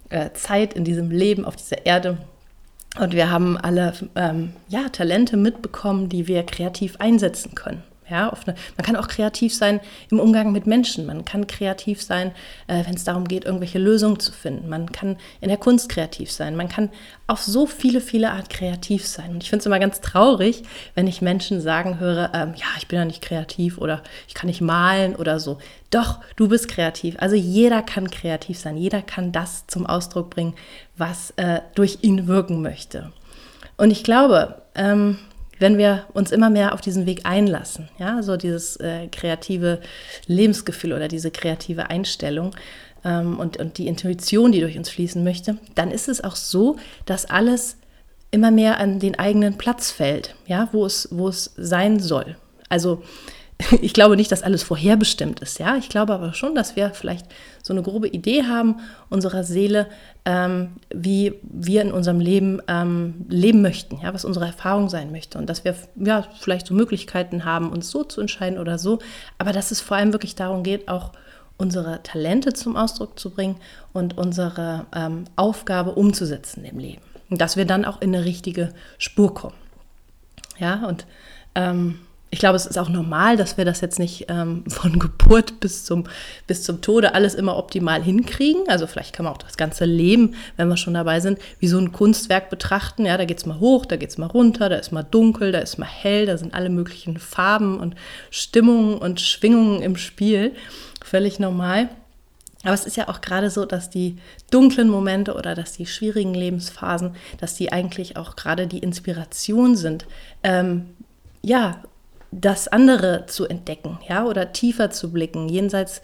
äh, 0.10 0.32
Zeit, 0.34 0.74
in 0.74 0.84
diesem 0.84 1.12
Leben 1.12 1.46
auf 1.46 1.56
dieser 1.56 1.86
Erde. 1.86 2.18
Und 3.00 3.14
wir 3.14 3.32
haben 3.32 3.58
alle 3.58 3.94
ähm, 4.16 4.54
ja, 4.68 4.90
Talente 4.90 5.38
mitbekommen, 5.38 6.10
die 6.10 6.28
wir 6.28 6.44
kreativ 6.44 6.98
einsetzen 7.00 7.56
können. 7.56 7.84
Ja, 8.12 8.30
eine, 8.46 8.56
man 8.76 8.86
kann 8.86 8.98
auch 8.98 9.08
kreativ 9.08 9.56
sein 9.56 9.80
im 10.10 10.20
Umgang 10.20 10.52
mit 10.52 10.68
Menschen. 10.68 11.06
Man 11.06 11.24
kann 11.24 11.48
kreativ 11.48 12.02
sein, 12.02 12.32
äh, 12.68 12.86
wenn 12.86 12.96
es 12.96 13.06
darum 13.06 13.26
geht, 13.26 13.46
irgendwelche 13.46 13.80
Lösungen 13.80 14.20
zu 14.20 14.34
finden. 14.34 14.68
Man 14.68 14.92
kann 14.92 15.16
in 15.40 15.48
der 15.48 15.58
Kunst 15.58 15.88
kreativ 15.88 16.30
sein. 16.30 16.58
Man 16.58 16.68
kann 16.68 16.90
auf 17.28 17.42
so 17.42 17.66
viele, 17.66 18.02
viele 18.02 18.32
Art 18.32 18.50
kreativ 18.50 19.08
sein. 19.08 19.30
Und 19.32 19.44
ich 19.44 19.50
finde 19.50 19.62
es 19.62 19.66
immer 19.66 19.80
ganz 19.80 20.02
traurig, 20.02 20.64
wenn 20.94 21.08
ich 21.08 21.22
Menschen 21.22 21.62
sagen 21.62 22.00
höre, 22.00 22.32
ähm, 22.34 22.54
ja, 22.58 22.66
ich 22.78 22.90
bin 22.90 23.00
ja 23.00 23.06
nicht 23.06 23.22
kreativ 23.22 23.78
oder 23.78 24.04
ich 24.28 24.34
kann 24.34 24.48
nicht 24.48 24.60
malen 24.60 25.16
oder 25.16 25.40
so. 25.40 25.60
Doch, 25.90 26.20
du 26.36 26.50
bist 26.50 26.68
kreativ. 26.68 27.16
Also 27.20 27.38
jeder 27.38 27.82
kann 27.82 28.12
kreativ 28.12 28.60
sein. 28.60 28.76
Jeder 28.76 29.02
kann 29.02 29.32
das 29.32 29.68
zum 29.68 29.86
Ausdruck 29.86 30.32
bringen, 30.32 30.56
was 30.98 31.32
äh, 31.38 31.62
durch 31.76 32.00
ihn 32.02 32.28
wirken 32.28 32.62
möchte. 32.62 33.14
Und 33.78 33.90
ich 33.90 34.04
glaube, 34.04 34.62
ähm, 34.76 35.18
wenn 35.62 35.78
wir 35.78 36.06
uns 36.14 36.32
immer 36.32 36.50
mehr 36.50 36.74
auf 36.74 36.82
diesen 36.82 37.06
Weg 37.06 37.22
einlassen, 37.24 37.88
ja, 38.00 38.24
so 38.24 38.36
dieses 38.36 38.78
äh, 38.78 39.08
kreative 39.08 39.80
Lebensgefühl 40.26 40.92
oder 40.92 41.08
diese 41.08 41.30
kreative 41.30 41.92
Einstellung 41.92 42.56
ähm, 43.06 43.40
und, 43.40 43.58
und 43.58 43.78
die 43.78 43.88
Intuition, 43.88 44.52
die 44.52 44.60
durch 44.60 44.76
uns 44.76 44.90
fließen 44.90 45.24
möchte, 45.24 45.58
dann 45.76 45.92
ist 45.92 46.10
es 46.10 46.24
auch 46.24 46.36
so, 46.36 46.78
dass 47.06 47.26
alles 47.26 47.78
immer 48.32 48.50
mehr 48.50 48.80
an 48.80 49.00
den 49.00 49.20
eigenen 49.20 49.58
Platz 49.60 49.92
fällt, 49.92 50.36
ja, 50.48 50.68
wo 50.72 50.84
es, 50.84 51.10
wo 51.12 51.28
es 51.28 51.54
sein 51.58 52.00
soll. 52.00 52.38
Also 52.68 53.04
ich 53.82 53.94
glaube 53.94 54.16
nicht, 54.16 54.32
dass 54.32 54.44
alles 54.44 54.64
vorherbestimmt 54.64 55.40
ist, 55.40 55.60
ja. 55.60 55.76
Ich 55.76 55.90
glaube 55.90 56.14
aber 56.14 56.34
schon, 56.34 56.56
dass 56.56 56.76
wir 56.76 56.92
vielleicht 56.92 57.26
so 57.62 57.74
eine 57.74 57.82
grobe 57.82 58.08
Idee 58.08 58.44
haben 58.44 58.80
unserer 59.10 59.44
Seele, 59.44 59.88
ähm, 60.26 60.74
wie 60.94 61.34
wir 61.44 61.82
in 61.82 61.92
unserem 61.92 62.20
Leben 62.20 62.62
ähm, 62.68 63.26
leben 63.30 63.62
möchten, 63.62 64.00
ja, 64.02 64.14
was 64.14 64.26
unsere 64.26 64.46
Erfahrung 64.46 64.90
sein 64.90 65.12
möchte 65.12 65.38
und 65.38 65.48
dass 65.50 65.64
wir 65.64 65.76
ja 65.96 66.26
vielleicht 66.40 66.68
so 66.68 66.74
Möglichkeiten 66.74 67.46
haben, 67.46 67.72
uns 67.72 67.90
so 67.90 68.04
zu 68.04 68.22
entscheiden 68.22 68.60
oder 68.60 68.78
so, 68.78 69.00
aber 69.38 69.52
dass 69.52 69.72
es 69.72 69.82
vor 69.82 69.98
allem 69.98 70.14
wirklich 70.14 70.36
darum 70.36 70.64
geht, 70.64 70.88
auch 70.88 71.12
unsere 71.58 72.02
Talente 72.02 72.54
zum 72.54 72.76
Ausdruck 72.76 73.20
zu 73.20 73.30
bringen 73.30 73.58
und 73.94 74.18
unsere 74.18 74.88
ähm, 74.96 75.26
Aufgabe 75.36 75.92
umzusetzen 75.92 76.66
im 76.66 76.80
Leben. 76.80 77.02
Und 77.30 77.40
dass 77.40 77.56
wir 77.56 77.66
dann 77.66 77.86
auch 77.86 78.02
in 78.02 78.16
eine 78.16 78.26
richtige 78.26 78.74
Spur 78.98 79.34
kommen. 79.34 79.56
Ja, 80.58 80.88
und 80.88 81.06
ähm, 81.56 82.00
ich 82.34 82.40
glaube, 82.40 82.56
es 82.56 82.66
ist 82.66 82.78
auch 82.78 82.88
normal, 82.88 83.36
dass 83.36 83.58
wir 83.58 83.66
das 83.66 83.82
jetzt 83.82 84.00
nicht 84.00 84.28
ähm, 84.30 84.64
von 84.68 84.98
Geburt 84.98 85.60
bis 85.60 85.84
zum, 85.84 86.06
bis 86.48 86.64
zum 86.64 86.82
Tode 86.82 87.14
alles 87.14 87.36
immer 87.36 87.58
optimal 87.58 88.02
hinkriegen. 88.02 88.64
Also 88.70 88.88
vielleicht 88.88 89.14
kann 89.14 89.26
man 89.26 89.34
auch 89.34 89.38
das 89.38 89.58
ganze 89.58 89.84
Leben, 89.84 90.34
wenn 90.56 90.70
wir 90.70 90.78
schon 90.78 90.94
dabei 90.94 91.20
sind, 91.20 91.40
wie 91.60 91.68
so 91.68 91.78
ein 91.78 91.92
Kunstwerk 91.92 92.50
betrachten. 92.50 93.06
Ja, 93.06 93.18
da 93.18 93.26
geht 93.26 93.38
es 93.38 93.46
mal 93.46 93.60
hoch, 93.60 93.86
da 93.86 93.98
geht 93.98 94.10
es 94.10 94.18
mal 94.18 94.28
runter, 94.28 94.70
da 94.70 94.78
ist 94.78 94.94
mal 94.94 95.04
dunkel, 95.04 95.52
da 95.52 95.60
ist 95.60 95.78
mal 95.78 95.86
hell, 95.86 96.26
da 96.26 96.38
sind 96.38 96.54
alle 96.54 96.70
möglichen 96.70 97.18
Farben 97.20 97.80
und 97.80 97.96
Stimmungen 98.30 98.98
und 98.98 99.20
Schwingungen 99.20 99.82
im 99.82 99.98
Spiel. 99.98 100.54
Völlig 101.04 101.38
normal. 101.38 101.90
Aber 102.64 102.74
es 102.74 102.86
ist 102.86 102.96
ja 102.96 103.10
auch 103.10 103.20
gerade 103.20 103.50
so, 103.50 103.66
dass 103.66 103.90
die 103.90 104.18
dunklen 104.52 104.88
Momente 104.88 105.34
oder 105.34 105.54
dass 105.54 105.74
die 105.74 105.86
schwierigen 105.86 106.34
Lebensphasen, 106.34 107.16
dass 107.40 107.56
die 107.56 107.74
eigentlich 107.74 108.16
auch 108.18 108.36
gerade 108.36 108.68
die 108.68 108.80
Inspiration 108.80 109.76
sind, 109.76 110.06
ähm, 110.44 110.92
ja, 111.42 111.82
das 112.32 112.68
andere 112.68 113.26
zu 113.28 113.46
entdecken, 113.46 114.00
ja, 114.08 114.26
oder 114.26 114.54
tiefer 114.54 114.90
zu 114.90 115.12
blicken, 115.12 115.50
jenseits 115.50 116.02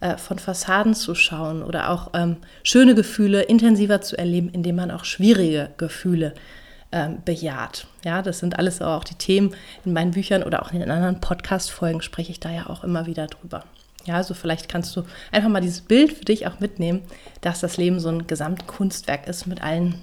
äh, 0.00 0.16
von 0.16 0.38
Fassaden 0.38 0.94
zu 0.94 1.14
schauen 1.14 1.62
oder 1.62 1.90
auch 1.90 2.10
ähm, 2.14 2.38
schöne 2.62 2.94
Gefühle 2.94 3.42
intensiver 3.42 4.00
zu 4.00 4.16
erleben, 4.18 4.50
indem 4.50 4.76
man 4.76 4.90
auch 4.90 5.04
schwierige 5.04 5.70
Gefühle 5.76 6.34
ähm, 6.90 7.18
bejaht. 7.24 7.86
Ja, 8.04 8.22
das 8.22 8.38
sind 8.38 8.58
alles 8.58 8.80
auch 8.82 9.04
die 9.04 9.14
Themen 9.14 9.54
in 9.84 9.92
meinen 9.92 10.12
Büchern 10.12 10.42
oder 10.42 10.62
auch 10.62 10.72
in 10.72 10.80
den 10.80 10.90
anderen 10.90 11.20
Podcast-Folgen 11.20 12.02
spreche 12.02 12.32
ich 12.32 12.40
da 12.40 12.50
ja 12.50 12.68
auch 12.68 12.82
immer 12.82 13.06
wieder 13.06 13.26
drüber. 13.26 13.64
Ja, 14.04 14.14
also 14.14 14.32
vielleicht 14.34 14.68
kannst 14.68 14.96
du 14.96 15.02
einfach 15.30 15.50
mal 15.50 15.60
dieses 15.60 15.82
Bild 15.82 16.12
für 16.14 16.24
dich 16.24 16.46
auch 16.46 16.60
mitnehmen, 16.60 17.02
dass 17.42 17.60
das 17.60 17.76
Leben 17.76 18.00
so 18.00 18.08
ein 18.08 18.26
Gesamtkunstwerk 18.26 19.26
ist 19.28 19.46
mit 19.46 19.62
allen 19.62 19.96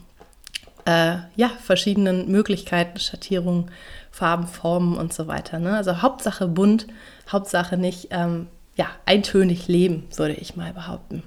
äh, 0.86 1.16
ja, 1.36 1.50
verschiedenen 1.64 2.30
Möglichkeiten, 2.30 3.00
Schattierungen, 3.00 3.72
Farben, 4.16 4.48
Formen 4.48 4.96
und 4.98 5.12
so 5.12 5.28
weiter. 5.28 5.60
Ne? 5.60 5.76
Also 5.76 6.02
Hauptsache 6.02 6.48
bunt, 6.48 6.88
Hauptsache 7.30 7.76
nicht 7.76 8.08
ähm, 8.12 8.48
ja, 8.78 8.86
eintönig 9.06 9.68
leben, 9.68 10.08
würde 10.16 10.36
ich 10.36 10.56
mal 10.56 10.72
behaupten. 10.72 11.22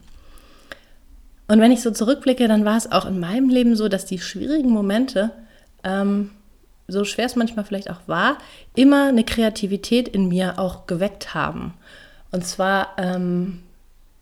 Und 1.49 1.61
wenn 1.61 1.71
ich 1.71 1.83
so 1.83 1.91
zurückblicke, 1.91 2.49
dann 2.49 2.65
war 2.65 2.79
es 2.79 2.91
auch 2.91 3.05
in 3.05 3.21
meinem 3.21 3.51
Leben 3.51 3.77
so, 3.77 3.89
dass 3.89 4.07
die 4.07 4.19
schwierigen 4.19 4.71
Momente, 4.71 5.33
ähm, 5.85 6.31
so 6.87 7.05
schwer 7.05 7.27
es 7.27 7.37
manchmal 7.37 7.67
vielleicht 7.67 7.91
auch 7.91 8.01
war, 8.07 8.39
immer 8.75 9.09
eine 9.09 9.25
Kreativität 9.25 10.09
in 10.09 10.29
mir 10.29 10.59
auch 10.59 10.87
geweckt 10.87 11.35
haben. 11.35 11.75
Und 12.31 12.47
zwar 12.47 12.95
ähm, 12.97 13.59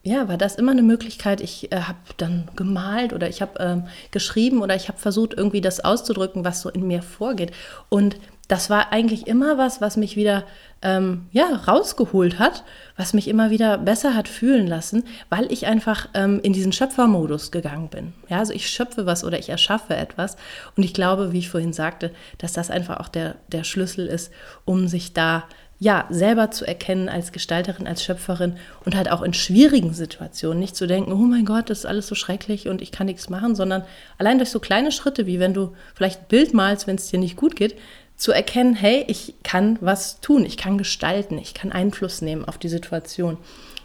ja, 0.06 0.28
war 0.28 0.37
das 0.37 0.54
immer 0.54 0.73
eine 0.73 0.82
Möglichkeit. 0.82 1.40
Ich 1.40 1.73
äh, 1.73 1.82
habe 1.82 1.99
dann 2.16 2.49
gemalt 2.54 3.12
oder 3.12 3.28
ich 3.28 3.42
habe 3.42 3.61
ähm, 3.61 3.85
geschrieben 4.12 4.62
oder 4.62 4.75
ich 4.75 4.88
habe 4.88 4.99
versucht, 4.99 5.35
irgendwie 5.35 5.61
das 5.61 5.85
auszudrücken, 5.85 6.44
was 6.44 6.62
so 6.62 6.68
in 6.68 6.87
mir 6.87 7.02
vorgeht. 7.02 7.52
Und 7.88 8.16
das 8.48 8.70
war 8.70 8.92
eigentlich 8.92 9.26
immer 9.26 9.58
was, 9.58 9.80
was 9.80 9.96
mich 9.96 10.16
wieder 10.16 10.44
ähm, 10.82 11.26
ja, 11.32 11.46
rausgeholt 11.66 12.38
hat, 12.38 12.62
was 12.96 13.12
mich 13.12 13.28
immer 13.28 13.50
wieder 13.50 13.78
besser 13.78 14.14
hat 14.14 14.28
fühlen 14.28 14.66
lassen, 14.66 15.04
weil 15.30 15.50
ich 15.50 15.66
einfach 15.66 16.08
ähm, 16.14 16.40
in 16.42 16.52
diesen 16.52 16.72
Schöpfermodus 16.72 17.50
gegangen 17.50 17.88
bin. 17.88 18.12
Ja, 18.28 18.38
also 18.38 18.52
ich 18.52 18.68
schöpfe 18.68 19.06
was 19.06 19.24
oder 19.24 19.38
ich 19.38 19.48
erschaffe 19.48 19.96
etwas. 19.96 20.36
Und 20.76 20.84
ich 20.84 20.94
glaube, 20.94 21.32
wie 21.32 21.38
ich 21.38 21.50
vorhin 21.50 21.72
sagte, 21.72 22.12
dass 22.38 22.52
das 22.52 22.70
einfach 22.70 23.00
auch 23.00 23.08
der, 23.08 23.36
der 23.48 23.64
Schlüssel 23.64 24.06
ist, 24.06 24.32
um 24.64 24.86
sich 24.86 25.12
da 25.12 25.44
ja, 25.78 26.06
selber 26.08 26.50
zu 26.50 26.66
erkennen 26.66 27.10
als 27.10 27.32
Gestalterin, 27.32 27.86
als 27.86 28.02
Schöpferin 28.02 28.56
und 28.84 28.96
halt 28.96 29.10
auch 29.10 29.20
in 29.20 29.34
schwierigen 29.34 29.92
Situationen 29.92 30.58
nicht 30.58 30.74
zu 30.74 30.86
denken, 30.86 31.12
oh 31.12 31.16
mein 31.16 31.44
Gott, 31.44 31.68
das 31.68 31.80
ist 31.80 31.86
alles 31.86 32.06
so 32.06 32.14
schrecklich 32.14 32.68
und 32.68 32.80
ich 32.80 32.92
kann 32.92 33.06
nichts 33.06 33.28
machen, 33.28 33.54
sondern 33.54 33.84
allein 34.16 34.38
durch 34.38 34.48
so 34.48 34.58
kleine 34.58 34.90
Schritte, 34.90 35.26
wie 35.26 35.38
wenn 35.38 35.52
du 35.52 35.74
vielleicht 35.94 36.20
ein 36.20 36.28
Bild 36.28 36.54
malst, 36.54 36.86
wenn 36.86 36.96
es 36.96 37.10
dir 37.10 37.18
nicht 37.18 37.36
gut 37.36 37.56
geht, 37.56 37.76
zu 38.16 38.32
erkennen, 38.32 38.75
hey, 38.75 39.04
ich 39.08 39.35
kann 39.42 39.78
was 39.80 40.20
tun, 40.20 40.44
ich 40.44 40.56
kann 40.56 40.78
gestalten, 40.78 41.38
ich 41.38 41.54
kann 41.54 41.73
Einfluss 41.73 42.23
nehmen 42.23 42.44
auf 42.44 42.58
die 42.58 42.68
Situation 42.68 43.37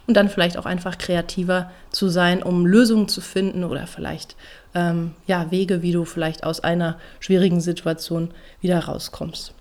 und 0.07 0.15
dann 0.15 0.29
vielleicht 0.29 0.57
auch 0.57 0.65
einfach 0.65 0.97
kreativer 0.97 1.71
zu 1.91 2.09
sein, 2.09 2.41
um 2.41 2.65
Lösungen 2.65 3.07
zu 3.07 3.21
finden 3.21 3.63
oder 3.63 3.87
vielleicht 3.87 4.35
ähm, 4.73 5.13
ja, 5.27 5.51
Wege, 5.51 5.81
wie 5.81 5.91
du 5.91 6.05
vielleicht 6.05 6.43
aus 6.43 6.61
einer 6.61 6.97
schwierigen 7.19 7.61
Situation 7.61 8.31
wieder 8.61 8.79
rauskommst. 8.79 9.53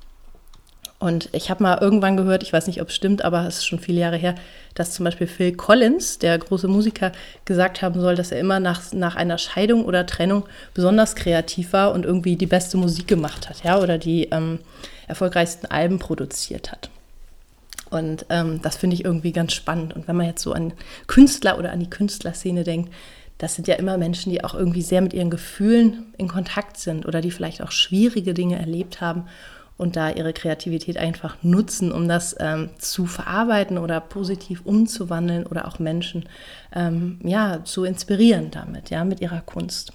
Und 1.01 1.31
ich 1.33 1.49
habe 1.51 1.63
mal 1.63 1.79
irgendwann 1.81 2.19
gehört, 2.19 2.43
ich 2.43 2.53
weiß 2.53 2.67
nicht, 2.67 2.83
ob 2.83 2.89
es 2.89 2.95
stimmt, 2.95 3.25
aber 3.25 3.47
es 3.47 3.59
ist 3.59 3.67
schon 3.67 3.79
viele 3.79 4.01
Jahre 4.01 4.19
her, 4.19 4.35
dass 4.75 4.93
zum 4.93 5.05
Beispiel 5.05 5.27
Phil 5.27 5.57
Collins, 5.57 6.19
der 6.19 6.39
große 6.39 6.69
Musiker, 6.69 7.11
gesagt 7.47 7.81
haben 7.81 7.99
soll, 7.99 8.17
dass 8.17 8.33
er 8.33 8.39
immer 8.39 8.61
nach, 8.61 8.93
nach 8.93 9.17
einer 9.17 9.39
Scheidung 9.39 9.87
oder 9.87 10.05
Trennung 10.05 10.45
besonders 10.75 11.17
kreativ 11.17 11.73
war 11.73 11.93
und 11.93 12.05
irgendwie 12.05 12.37
die 12.37 12.47
beste 12.47 12.77
Musik 12.77 13.09
gemacht 13.09 13.49
hat, 13.49 13.65
ja, 13.65 13.81
oder 13.81 13.97
die 13.97 14.25
ähm, 14.25 14.59
erfolgreichsten 15.09 15.67
Alben 15.67 15.99
produziert 15.99 16.71
hat. 16.71 16.91
Und 17.89 18.27
ähm, 18.29 18.61
das 18.61 18.77
finde 18.77 18.95
ich 18.95 19.05
irgendwie 19.05 19.33
ganz 19.33 19.55
spannend. 19.55 19.97
Und 19.97 20.07
wenn 20.07 20.17
man 20.17 20.27
jetzt 20.27 20.43
so 20.43 20.53
an 20.53 20.75
Künstler 21.07 21.59
oder 21.59 21.73
an 21.73 21.81
die 21.81 21.91
Künstlerszene 21.91 22.63
denkt, 22.63 22.93
das 23.39 23.55
sind 23.55 23.67
ja 23.69 23.77
immer 23.77 23.97
Menschen, 23.97 24.31
die 24.31 24.45
auch 24.45 24.53
irgendwie 24.53 24.83
sehr 24.83 25.01
mit 25.01 25.15
ihren 25.15 25.31
Gefühlen 25.31 26.13
in 26.19 26.29
Kontakt 26.29 26.77
sind 26.77 27.07
oder 27.07 27.23
die 27.23 27.31
vielleicht 27.31 27.63
auch 27.63 27.71
schwierige 27.71 28.35
Dinge 28.35 28.59
erlebt 28.59 29.01
haben 29.01 29.25
und 29.81 29.97
da 29.97 30.11
ihre 30.11 30.35
Kreativität 30.35 30.99
einfach 30.99 31.37
nutzen, 31.43 31.91
um 31.91 32.07
das 32.07 32.37
ähm, 32.39 32.69
zu 32.79 33.07
verarbeiten 33.07 33.79
oder 33.79 33.99
positiv 33.99 34.61
umzuwandeln 34.65 35.47
oder 35.47 35.67
auch 35.67 35.79
Menschen 35.79 36.29
ähm, 36.75 37.19
ja, 37.25 37.65
zu 37.65 37.85
inspirieren 37.85 38.51
damit, 38.51 38.91
ja, 38.91 39.05
mit 39.05 39.23
ihrer 39.23 39.41
Kunst. 39.41 39.95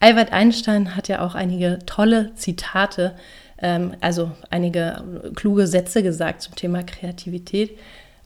Albert 0.00 0.32
Einstein 0.32 0.96
hat 0.96 1.06
ja 1.06 1.24
auch 1.24 1.36
einige 1.36 1.78
tolle 1.86 2.34
Zitate, 2.34 3.14
ähm, 3.58 3.94
also 4.00 4.32
einige 4.50 5.04
kluge 5.36 5.68
Sätze 5.68 6.02
gesagt 6.02 6.42
zum 6.42 6.56
Thema 6.56 6.82
Kreativität. 6.82 7.78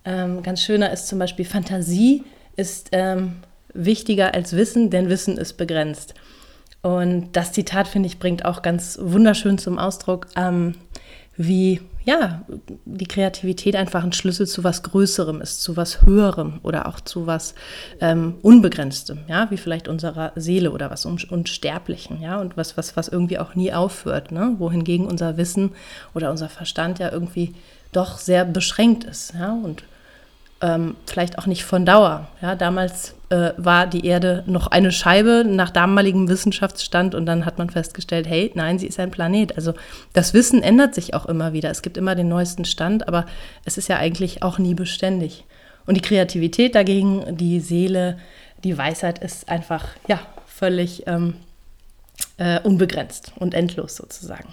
Ähm, 0.07 0.43
ganz 0.43 0.63
schöner 0.63 0.91
ist 0.91 1.07
zum 1.09 1.19
Beispiel, 1.19 1.45
Fantasie 1.45 2.25
ist 2.57 2.89
ähm, 2.93 3.37
wichtiger 3.75 4.33
als 4.33 4.57
Wissen, 4.57 4.89
denn 4.89 5.11
Wissen 5.11 5.37
ist 5.37 5.59
begrenzt. 5.59 6.15
Und 6.83 7.31
das 7.33 7.53
Zitat, 7.53 7.89
finde 7.89 8.07
ich, 8.09 8.19
bringt 8.19 8.45
auch 8.45 8.63
ganz 8.63 8.99
wunderschön 9.01 9.59
zum 9.59 9.79
Ausdruck, 9.79 10.29
ähm, 10.37 10.75
wie 11.37 11.81
ja, 12.09 12.43
die 12.87 13.07
Kreativität 13.07 13.77
einfach 13.77 14.03
ein 14.03 14.15
Schlüssel 14.15 14.47
zu 14.47 14.65
was 14.65 14.83
Größerem 14.83 15.43
ist, 15.43 15.61
zu 15.61 15.77
was 15.77 16.07
Höherem 16.07 16.59
oder 16.63 16.89
auch 16.89 17.01
zu 17.01 17.27
was 17.27 17.55
ähm, 18.01 18.37
Unbegrenztem, 18.41 19.19
ja, 19.29 19.51
wie 19.51 19.59
vielleicht 19.59 19.89
unserer 19.89 20.33
Seele 20.35 20.71
oder 20.71 20.91
was 20.91 21.05
Unsterblichen, 21.05 22.23
ja, 22.23 22.41
und 22.41 22.57
was, 22.57 22.79
was, 22.79 22.97
was 22.97 23.09
irgendwie 23.09 23.39
auch 23.39 23.55
nie 23.55 23.75
aufhört, 23.75 24.33
ne? 24.33 24.55
wohingegen 24.57 25.07
unser 25.07 25.37
Wissen 25.37 25.73
oder 26.15 26.31
unser 26.31 26.49
Verstand 26.49 26.99
ja 26.99 27.13
irgendwie 27.13 27.55
doch 27.93 28.17
sehr 28.17 28.47
beschränkt 28.47 29.05
ist, 29.05 29.35
ja, 29.35 29.53
und 29.53 29.85
ähm, 30.61 30.97
vielleicht 31.07 31.39
auch 31.39 31.47
nicht 31.47 31.65
von 31.65 31.87
Dauer. 31.87 32.29
Ja, 32.43 32.55
damals 32.55 33.15
äh, 33.31 33.53
war 33.57 33.87
die 33.87 34.07
Erde 34.07 34.43
noch 34.47 34.67
eine 34.69 34.91
Scheibe 34.91 35.45
nach 35.47 35.71
damaligem 35.71 36.29
Wissenschaftsstand 36.29 37.15
und 37.15 37.27
dann 37.27 37.45
hat 37.45 37.59
man 37.59 37.71
festgestellt, 37.71 38.27
hey, 38.27 38.51
nein, 38.55 38.79
sie 38.79 38.87
ist 38.87 38.99
ein 38.99 39.11
Planet. 39.11 39.57
Also 39.57 39.75
das 40.13 40.35
Wissen 40.35 40.63
ändert 40.63 40.95
sich 40.95 41.15
auch 41.15 41.27
immer 41.27 41.53
wieder. 41.53 41.71
Es 41.71 41.83
gibt 41.83 41.97
immer 41.97 42.15
den 42.15 42.29
neuesten 42.29 42.65
Stand, 42.65 43.07
aber 43.07 43.27
es 43.65 43.79
ist 43.79 43.89
ja 43.89 43.97
eigentlich 43.97 44.43
auch 44.43 44.59
nie 44.59 44.75
beständig. 44.75 45.45
Und 45.87 45.97
die 45.97 46.03
Kreativität 46.03 46.75
dagegen, 46.75 47.37
die 47.37 47.61
Seele, 47.61 48.19
die 48.65 48.77
Weisheit 48.77 49.21
ist 49.21 49.49
einfach, 49.49 49.87
ja, 50.07 50.21
völlig 50.47 51.07
ähm, 51.07 51.35
äh, 52.37 52.61
unbegrenzt 52.61 53.33
und 53.37 53.55
endlos 53.55 53.95
sozusagen. 53.95 54.53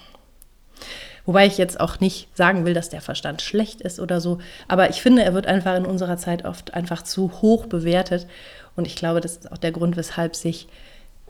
Wobei 1.25 1.47
ich 1.47 1.57
jetzt 1.57 1.79
auch 1.79 1.99
nicht 1.99 2.27
sagen 2.35 2.65
will, 2.65 2.73
dass 2.73 2.89
der 2.89 3.01
Verstand 3.01 3.41
schlecht 3.41 3.81
ist 3.81 3.99
oder 3.99 4.21
so. 4.21 4.39
Aber 4.67 4.89
ich 4.89 5.01
finde, 5.01 5.23
er 5.23 5.33
wird 5.33 5.47
einfach 5.47 5.75
in 5.75 5.85
unserer 5.85 6.17
Zeit 6.17 6.45
oft 6.45 6.73
einfach 6.73 7.01
zu 7.01 7.41
hoch 7.41 7.65
bewertet. 7.65 8.27
Und 8.75 8.85
ich 8.85 8.95
glaube, 8.95 9.21
das 9.21 9.33
ist 9.37 9.51
auch 9.51 9.57
der 9.57 9.71
Grund, 9.71 9.97
weshalb 9.97 10.35
sich 10.35 10.67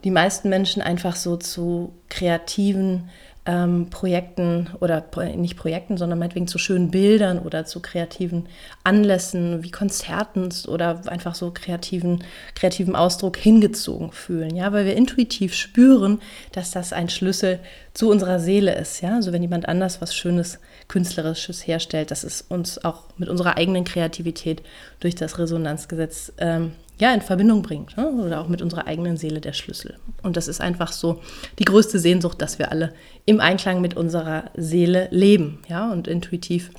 die 0.04 0.10
meisten 0.10 0.48
Menschen 0.48 0.82
einfach 0.82 1.16
so 1.16 1.36
zu 1.36 1.94
kreativen 2.08 3.08
ähm, 3.46 3.88
Projekten 3.90 4.68
oder 4.80 5.04
nicht 5.36 5.56
Projekten, 5.56 5.96
sondern 5.96 6.18
meinetwegen 6.18 6.48
zu 6.48 6.58
schönen 6.58 6.90
Bildern 6.90 7.38
oder 7.38 7.64
zu 7.64 7.80
kreativen 7.80 8.48
Anlässen 8.82 9.62
wie 9.62 9.70
Konzerten 9.70 10.48
oder 10.66 11.02
einfach 11.06 11.34
so 11.34 11.52
kreativen, 11.52 12.24
kreativen 12.54 12.96
Ausdruck 12.96 13.36
hingezogen 13.36 14.10
fühlen. 14.10 14.56
Ja, 14.56 14.72
weil 14.72 14.84
wir 14.84 14.96
intuitiv 14.96 15.54
spüren, 15.54 16.20
dass 16.52 16.72
das 16.72 16.92
ein 16.92 17.08
Schlüssel 17.08 17.60
zu 17.94 18.10
unserer 18.10 18.40
Seele 18.40 18.74
ist. 18.74 19.00
Ja, 19.00 19.14
also 19.14 19.32
wenn 19.32 19.42
jemand 19.42 19.68
anders 19.68 20.00
was 20.00 20.14
Schönes, 20.14 20.58
Künstlerisches 20.88 21.66
herstellt, 21.66 22.10
dass 22.10 22.24
es 22.24 22.42
uns 22.42 22.84
auch 22.84 23.04
mit 23.16 23.28
unserer 23.28 23.56
eigenen 23.56 23.84
Kreativität 23.84 24.62
durch 25.00 25.14
das 25.14 25.38
Resonanzgesetz 25.38 26.32
ähm, 26.38 26.72
ja, 26.98 27.12
in 27.12 27.20
Verbindung 27.20 27.62
bringt 27.62 27.96
ne? 27.96 28.10
oder 28.10 28.40
auch 28.40 28.48
mit 28.48 28.62
unserer 28.62 28.86
eigenen 28.86 29.16
Seele 29.16 29.40
der 29.40 29.52
Schlüssel. 29.52 29.96
Und 30.22 30.36
das 30.36 30.48
ist 30.48 30.60
einfach 30.60 30.92
so 30.92 31.20
die 31.58 31.64
größte 31.64 31.98
Sehnsucht, 31.98 32.40
dass 32.40 32.58
wir 32.58 32.72
alle 32.72 32.94
im 33.26 33.40
Einklang 33.40 33.80
mit 33.80 33.96
unserer 33.96 34.44
Seele 34.56 35.08
leben 35.10 35.60
ja? 35.68 35.92
und 35.92 36.08
intuitiv 36.08 36.70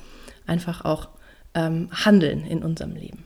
einfach 0.46 0.84
auch 0.84 1.08
ähm, 1.54 1.88
handeln 1.92 2.44
in 2.44 2.62
unserem 2.62 2.94
Leben. 2.94 3.24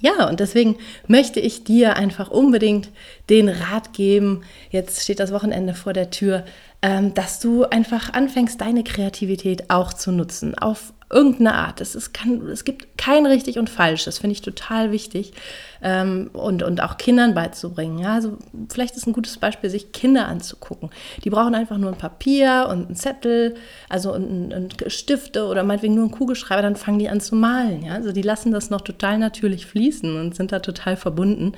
Ja, 0.00 0.28
und 0.28 0.40
deswegen 0.40 0.76
möchte 1.06 1.40
ich 1.40 1.64
dir 1.64 1.96
einfach 1.96 2.30
unbedingt 2.30 2.90
den 3.30 3.48
Rat 3.48 3.94
geben, 3.94 4.42
jetzt 4.70 5.02
steht 5.02 5.20
das 5.20 5.32
Wochenende 5.32 5.72
vor 5.72 5.94
der 5.94 6.10
Tür, 6.10 6.44
ähm, 6.82 7.14
dass 7.14 7.40
du 7.40 7.64
einfach 7.64 8.12
anfängst, 8.12 8.60
deine 8.60 8.84
Kreativität 8.84 9.70
auch 9.70 9.94
zu 9.94 10.12
nutzen, 10.12 10.56
auf 10.56 10.92
irgendeine 11.08 11.54
Art. 11.54 11.80
Es, 11.80 11.94
ist, 11.94 12.12
kann, 12.12 12.48
es 12.48 12.64
gibt 12.64 12.98
kein 12.98 13.26
richtig 13.26 13.58
und 13.58 13.70
falsch. 13.70 14.04
Das 14.04 14.18
finde 14.18 14.32
ich 14.32 14.42
total 14.42 14.90
wichtig. 14.90 15.32
Ähm, 15.80 16.30
und, 16.32 16.62
und 16.62 16.82
auch 16.82 16.96
Kindern 16.96 17.34
beizubringen. 17.34 17.98
Ja? 17.98 18.14
Also 18.14 18.38
vielleicht 18.68 18.96
ist 18.96 19.06
ein 19.06 19.12
gutes 19.12 19.36
Beispiel, 19.38 19.70
sich 19.70 19.92
Kinder 19.92 20.26
anzugucken. 20.26 20.90
Die 21.22 21.30
brauchen 21.30 21.54
einfach 21.54 21.78
nur 21.78 21.92
ein 21.92 21.98
Papier 21.98 22.66
und 22.70 22.86
einen 22.86 22.96
Zettel, 22.96 23.54
also 23.88 24.12
ein, 24.12 24.52
ein 24.52 24.68
Stifte 24.88 25.46
oder 25.46 25.62
meinetwegen 25.62 25.94
nur 25.94 26.04
einen 26.04 26.12
Kugelschreiber, 26.12 26.62
dann 26.62 26.76
fangen 26.76 26.98
die 26.98 27.08
an 27.08 27.20
zu 27.20 27.36
malen. 27.36 27.84
Ja? 27.84 27.92
Also 27.92 28.10
die 28.10 28.22
lassen 28.22 28.50
das 28.50 28.70
noch 28.70 28.80
total 28.80 29.18
natürlich 29.18 29.66
fließen 29.66 30.18
und 30.18 30.34
sind 30.34 30.50
da 30.50 30.58
total 30.58 30.96
verbunden. 30.96 31.52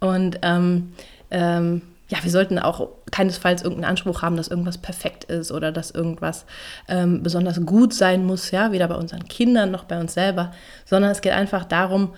Und 0.00 0.38
ähm, 0.42 0.92
ähm, 1.30 1.80
ja, 2.12 2.18
wir 2.22 2.30
sollten 2.30 2.58
auch 2.58 2.88
keinesfalls 3.10 3.62
irgendeinen 3.62 3.90
Anspruch 3.92 4.20
haben, 4.20 4.36
dass 4.36 4.48
irgendwas 4.48 4.76
perfekt 4.76 5.24
ist 5.24 5.50
oder 5.50 5.72
dass 5.72 5.90
irgendwas 5.90 6.44
ähm, 6.86 7.22
besonders 7.22 7.64
gut 7.64 7.94
sein 7.94 8.26
muss, 8.26 8.50
ja, 8.50 8.70
weder 8.70 8.86
bei 8.86 8.96
unseren 8.96 9.24
Kindern 9.28 9.70
noch 9.70 9.84
bei 9.84 9.98
uns 9.98 10.12
selber, 10.12 10.52
sondern 10.84 11.10
es 11.10 11.22
geht 11.22 11.32
einfach 11.32 11.64
darum, 11.64 12.12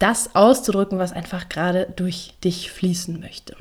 das 0.00 0.34
auszudrücken, 0.34 0.98
was 0.98 1.12
einfach 1.12 1.48
gerade 1.48 1.86
durch 1.94 2.34
dich 2.42 2.72
fließen 2.72 3.20
möchte. 3.20 3.54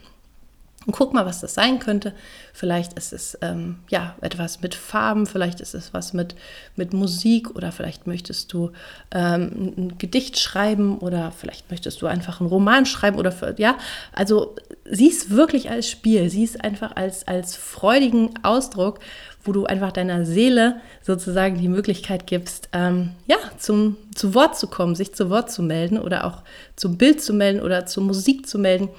Und 0.86 0.94
guck 0.94 1.14
mal, 1.14 1.26
was 1.26 1.42
das 1.42 1.56
sein 1.56 1.80
könnte. 1.80 2.14
Vielleicht 2.54 2.94
ist 2.94 3.12
es 3.12 3.38
ähm, 3.42 3.78
ja 3.90 4.16
etwas 4.22 4.62
mit 4.62 4.76
Farben, 4.76 5.26
vielleicht 5.26 5.60
ist 5.60 5.74
es 5.74 5.94
was 5.94 6.14
mit, 6.14 6.36
mit 6.76 6.94
Musik 6.94 7.56
oder 7.56 7.72
vielleicht 7.72 8.06
möchtest 8.06 8.54
du 8.54 8.72
ähm, 9.12 9.74
ein 9.78 9.98
Gedicht 9.98 10.38
schreiben 10.38 11.00
oder 11.00 11.32
vielleicht 11.32 11.72
möchtest 11.72 12.02
du 12.02 12.08
einfach 12.08 12.40
einen 12.40 12.50
Roman 12.50 12.86
schreiben 12.86 13.18
oder 13.18 13.32
für, 13.32 13.56
ja, 13.58 13.78
also 14.14 14.56
sieh 14.90 15.10
es 15.10 15.32
wirklich 15.32 15.72
als 15.72 15.90
Spiel, 15.90 16.30
sieh 16.30 16.44
es 16.44 16.60
einfach 16.60 16.96
als, 16.96 17.28
als 17.28 17.56
freudigen 17.56 18.30
Ausdruck, 18.44 19.00
wo 19.44 19.52
du 19.52 19.66
einfach 19.66 19.92
deiner 19.92 20.26
Seele 20.26 20.82
sozusagen 21.02 21.60
die 21.60 21.68
Möglichkeit 21.68 22.28
gibst, 22.28 22.70
ähm, 22.74 23.12
ja, 23.28 23.38
zum, 23.58 23.98
zu 24.14 24.34
Wort 24.34 24.58
zu 24.58 24.68
kommen, 24.68 24.96
sich 24.96 25.14
zu 25.14 25.30
Wort 25.30 25.52
zu 25.52 25.62
melden 25.62 26.00
oder 26.00 26.26
auch 26.26 26.44
zum 26.76 26.98
Bild 26.98 27.22
zu 27.22 27.34
melden 27.34 27.62
oder 27.62 27.86
zur 27.86 28.04
Musik 28.04 28.48
zu 28.48 28.58
melden 28.58 28.90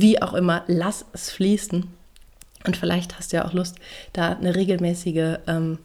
wie 0.00 0.20
auch 0.20 0.34
immer, 0.34 0.64
lass 0.66 1.04
es 1.12 1.30
fließen. 1.30 1.86
Und 2.66 2.76
vielleicht 2.76 3.16
hast 3.18 3.32
du 3.32 3.36
ja 3.36 3.44
auch 3.44 3.52
Lust, 3.52 3.76
da 4.12 4.32
eine 4.32 4.54
regelmäßige 4.56 5.38
ähm, 5.46 5.78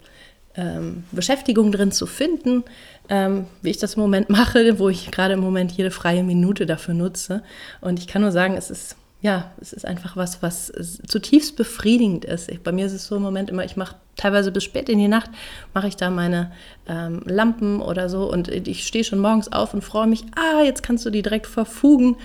ähm, 0.56 1.04
Beschäftigung 1.12 1.72
drin 1.72 1.92
zu 1.92 2.06
finden, 2.06 2.64
ähm, 3.08 3.46
wie 3.62 3.70
ich 3.70 3.78
das 3.78 3.94
im 3.94 4.00
Moment 4.00 4.28
mache, 4.30 4.78
wo 4.78 4.88
ich 4.88 5.10
gerade 5.10 5.34
im 5.34 5.40
Moment 5.40 5.72
jede 5.72 5.90
freie 5.90 6.22
Minute 6.22 6.66
dafür 6.66 6.94
nutze. 6.94 7.42
Und 7.80 7.98
ich 7.98 8.06
kann 8.06 8.22
nur 8.22 8.32
sagen, 8.32 8.56
es 8.56 8.70
ist 8.70 8.96
ja, 9.22 9.52
es 9.60 9.72
ist 9.72 9.86
einfach 9.86 10.16
was, 10.16 10.42
was 10.42 10.72
zutiefst 11.06 11.56
befriedigend 11.56 12.24
ist. 12.24 12.50
Ich, 12.50 12.60
bei 12.60 12.72
mir 12.72 12.86
ist 12.86 12.92
es 12.92 13.06
so 13.06 13.16
im 13.16 13.22
Moment 13.22 13.50
immer, 13.50 13.64
ich 13.64 13.76
mache 13.76 13.94
teilweise 14.16 14.52
bis 14.52 14.64
spät 14.64 14.88
in 14.88 14.98
die 14.98 15.08
Nacht, 15.08 15.30
mache 15.74 15.88
ich 15.88 15.96
da 15.96 16.10
meine 16.10 16.52
ähm, 16.86 17.22
Lampen 17.24 17.80
oder 17.80 18.08
so 18.08 18.30
und 18.30 18.48
ich 18.48 18.86
stehe 18.86 19.04
schon 19.04 19.18
morgens 19.18 19.50
auf 19.52 19.74
und 19.74 19.82
freue 19.82 20.06
mich, 20.06 20.24
ah, 20.36 20.62
jetzt 20.62 20.82
kannst 20.82 21.06
du 21.06 21.10
die 21.10 21.22
direkt 21.22 21.46
verfugen 21.46 22.16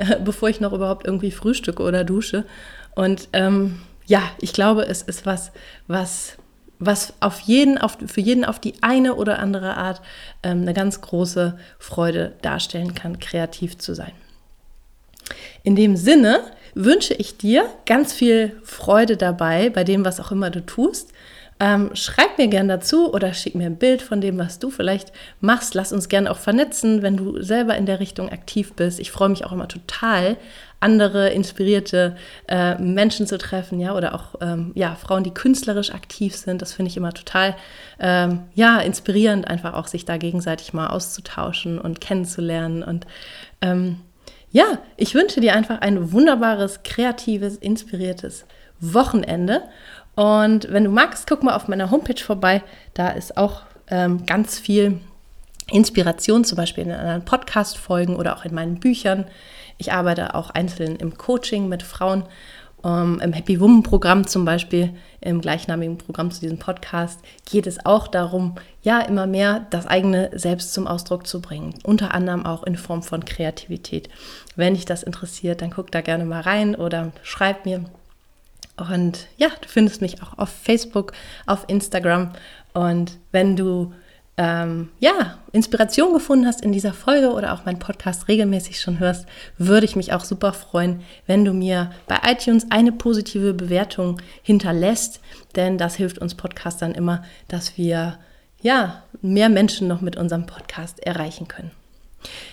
bevor 0.24 0.48
ich 0.48 0.60
noch 0.60 0.72
überhaupt 0.72 1.06
irgendwie 1.06 1.30
frühstücke 1.30 1.82
oder 1.82 2.04
dusche. 2.04 2.44
Und 2.94 3.28
ähm, 3.32 3.80
ja, 4.06 4.22
ich 4.40 4.52
glaube, 4.52 4.86
es 4.86 5.02
ist 5.02 5.26
was, 5.26 5.52
was, 5.86 6.36
was 6.78 7.14
auf 7.20 7.40
jeden, 7.40 7.78
auf, 7.78 7.98
für 8.06 8.20
jeden 8.20 8.44
auf 8.44 8.58
die 8.58 8.74
eine 8.82 9.14
oder 9.14 9.38
andere 9.38 9.76
Art 9.76 10.00
ähm, 10.42 10.62
eine 10.62 10.74
ganz 10.74 11.00
große 11.00 11.58
Freude 11.78 12.34
darstellen 12.42 12.94
kann, 12.94 13.18
kreativ 13.18 13.78
zu 13.78 13.94
sein. 13.94 14.12
In 15.62 15.76
dem 15.76 15.96
Sinne 15.96 16.40
wünsche 16.74 17.14
ich 17.14 17.36
dir 17.36 17.64
ganz 17.86 18.12
viel 18.12 18.56
Freude 18.62 19.16
dabei 19.16 19.70
bei 19.70 19.84
dem, 19.84 20.04
was 20.04 20.20
auch 20.20 20.32
immer 20.32 20.50
du 20.50 20.64
tust. 20.64 21.12
Ähm, 21.62 21.90
schreib 21.92 22.38
mir 22.38 22.48
gern 22.48 22.68
dazu 22.68 23.12
oder 23.12 23.34
schick 23.34 23.54
mir 23.54 23.66
ein 23.66 23.76
Bild 23.76 24.00
von 24.00 24.22
dem, 24.22 24.38
was 24.38 24.58
du 24.58 24.70
vielleicht 24.70 25.12
machst. 25.40 25.74
Lass 25.74 25.92
uns 25.92 26.08
gern 26.08 26.26
auch 26.26 26.38
vernetzen, 26.38 27.02
wenn 27.02 27.18
du 27.18 27.42
selber 27.42 27.76
in 27.76 27.84
der 27.84 28.00
Richtung 28.00 28.30
aktiv 28.30 28.72
bist. 28.72 28.98
Ich 28.98 29.10
freue 29.10 29.28
mich 29.28 29.44
auch 29.44 29.52
immer 29.52 29.68
total, 29.68 30.38
andere 30.80 31.28
inspirierte 31.28 32.16
äh, 32.48 32.76
Menschen 32.76 33.26
zu 33.26 33.36
treffen, 33.36 33.78
ja, 33.78 33.94
oder 33.94 34.14
auch 34.14 34.36
ähm, 34.40 34.72
ja, 34.74 34.94
Frauen, 34.94 35.22
die 35.22 35.34
künstlerisch 35.34 35.92
aktiv 35.92 36.34
sind. 36.34 36.62
Das 36.62 36.72
finde 36.72 36.90
ich 36.90 36.96
immer 36.96 37.12
total 37.12 37.54
ähm, 37.98 38.44
ja, 38.54 38.78
inspirierend, 38.80 39.46
einfach 39.46 39.74
auch 39.74 39.86
sich 39.86 40.06
da 40.06 40.16
gegenseitig 40.16 40.72
mal 40.72 40.86
auszutauschen 40.86 41.78
und 41.78 42.00
kennenzulernen. 42.00 42.82
Und 42.82 43.06
ähm, 43.60 44.00
ja, 44.50 44.78
ich 44.96 45.14
wünsche 45.14 45.40
dir 45.40 45.54
einfach 45.54 45.80
ein 45.80 46.12
wunderbares, 46.12 46.82
kreatives, 46.82 47.56
inspiriertes 47.56 48.44
Wochenende. 48.80 49.62
Und 50.16 50.70
wenn 50.72 50.84
du 50.84 50.90
magst, 50.90 51.26
guck 51.28 51.42
mal 51.42 51.54
auf 51.54 51.68
meiner 51.68 51.90
Homepage 51.90 52.20
vorbei. 52.20 52.62
Da 52.94 53.08
ist 53.10 53.36
auch 53.36 53.62
ähm, 53.88 54.26
ganz 54.26 54.58
viel 54.58 55.00
Inspiration, 55.70 56.44
zum 56.44 56.56
Beispiel 56.56 56.84
in 56.84 56.92
anderen 56.92 57.24
Podcast-Folgen 57.24 58.16
oder 58.16 58.36
auch 58.36 58.44
in 58.44 58.54
meinen 58.54 58.80
Büchern. 58.80 59.26
Ich 59.78 59.92
arbeite 59.92 60.34
auch 60.34 60.50
einzeln 60.50 60.96
im 60.96 61.16
Coaching 61.16 61.68
mit 61.68 61.82
Frauen, 61.82 62.24
ähm, 62.84 63.20
im 63.22 63.32
Happy 63.32 63.60
Woman 63.60 63.82
Programm 63.82 64.26
zum 64.26 64.44
Beispiel, 64.44 64.94
im 65.20 65.40
gleichnamigen 65.40 65.98
Programm 65.98 66.30
zu 66.30 66.40
diesem 66.40 66.58
Podcast, 66.58 67.20
geht 67.50 67.66
es 67.66 67.84
auch 67.84 68.08
darum, 68.08 68.56
ja, 68.82 69.00
immer 69.00 69.26
mehr 69.26 69.66
das 69.70 69.86
eigene 69.86 70.30
Selbst 70.32 70.72
zum 70.72 70.86
Ausdruck 70.86 71.26
zu 71.26 71.40
bringen. 71.40 71.74
Unter 71.84 72.14
anderem 72.14 72.46
auch 72.46 72.62
in 72.64 72.76
Form 72.76 73.02
von 73.02 73.24
Kreativität. 73.24 74.08
Wenn 74.60 74.74
dich 74.74 74.84
das 74.84 75.02
interessiert, 75.02 75.62
dann 75.62 75.70
guck 75.70 75.90
da 75.90 76.02
gerne 76.02 76.24
mal 76.24 76.42
rein 76.42 76.76
oder 76.76 77.12
schreib 77.22 77.64
mir. 77.64 77.84
Und 78.76 79.26
ja, 79.36 79.48
du 79.48 79.68
findest 79.68 80.00
mich 80.00 80.22
auch 80.22 80.38
auf 80.38 80.50
Facebook, 80.50 81.12
auf 81.46 81.64
Instagram. 81.66 82.32
Und 82.72 83.18
wenn 83.32 83.56
du 83.56 83.92
ähm, 84.36 84.88
ja, 85.00 85.38
Inspiration 85.52 86.12
gefunden 86.12 86.46
hast 86.46 86.62
in 86.62 86.72
dieser 86.72 86.92
Folge 86.92 87.32
oder 87.32 87.52
auch 87.52 87.64
meinen 87.64 87.78
Podcast 87.78 88.28
regelmäßig 88.28 88.80
schon 88.80 88.98
hörst, 88.98 89.26
würde 89.58 89.84
ich 89.84 89.96
mich 89.96 90.12
auch 90.12 90.24
super 90.24 90.52
freuen, 90.52 91.02
wenn 91.26 91.44
du 91.44 91.52
mir 91.52 91.90
bei 92.06 92.18
iTunes 92.24 92.70
eine 92.70 92.92
positive 92.92 93.52
Bewertung 93.52 94.20
hinterlässt, 94.42 95.20
denn 95.56 95.78
das 95.78 95.94
hilft 95.94 96.18
uns 96.18 96.34
Podcastern 96.34 96.92
immer, 96.92 97.22
dass 97.48 97.76
wir 97.76 98.18
ja 98.62 99.02
mehr 99.20 99.48
Menschen 99.48 99.88
noch 99.88 100.00
mit 100.00 100.16
unserem 100.16 100.46
Podcast 100.46 101.00
erreichen 101.06 101.48
können. 101.48 101.70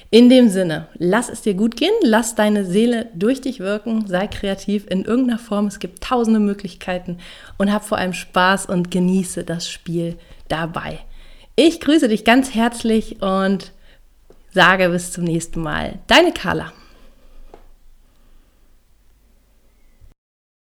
In 0.09 0.29
dem 0.29 0.47
Sinne, 0.49 0.87
lass 0.95 1.27
es 1.27 1.41
dir 1.41 1.53
gut 1.53 1.75
gehen, 1.75 1.93
lass 2.01 2.35
deine 2.35 2.65
Seele 2.65 3.09
durch 3.13 3.41
dich 3.41 3.59
wirken, 3.59 4.07
sei 4.07 4.27
kreativ 4.27 4.87
in 4.89 5.03
irgendeiner 5.03 5.39
Form. 5.39 5.67
Es 5.67 5.79
gibt 5.79 6.01
tausende 6.01 6.39
Möglichkeiten 6.39 7.17
und 7.57 7.73
hab 7.73 7.83
vor 7.83 7.97
allem 7.97 8.13
Spaß 8.13 8.67
und 8.67 8.89
genieße 8.89 9.43
das 9.43 9.69
Spiel 9.69 10.17
dabei. 10.47 10.99
Ich 11.57 11.81
grüße 11.81 12.07
dich 12.07 12.23
ganz 12.23 12.53
herzlich 12.53 13.21
und 13.21 13.73
sage 14.53 14.89
bis 14.89 15.11
zum 15.11 15.25
nächsten 15.25 15.61
Mal. 15.61 15.99
Deine 16.07 16.31
Carla. 16.31 16.71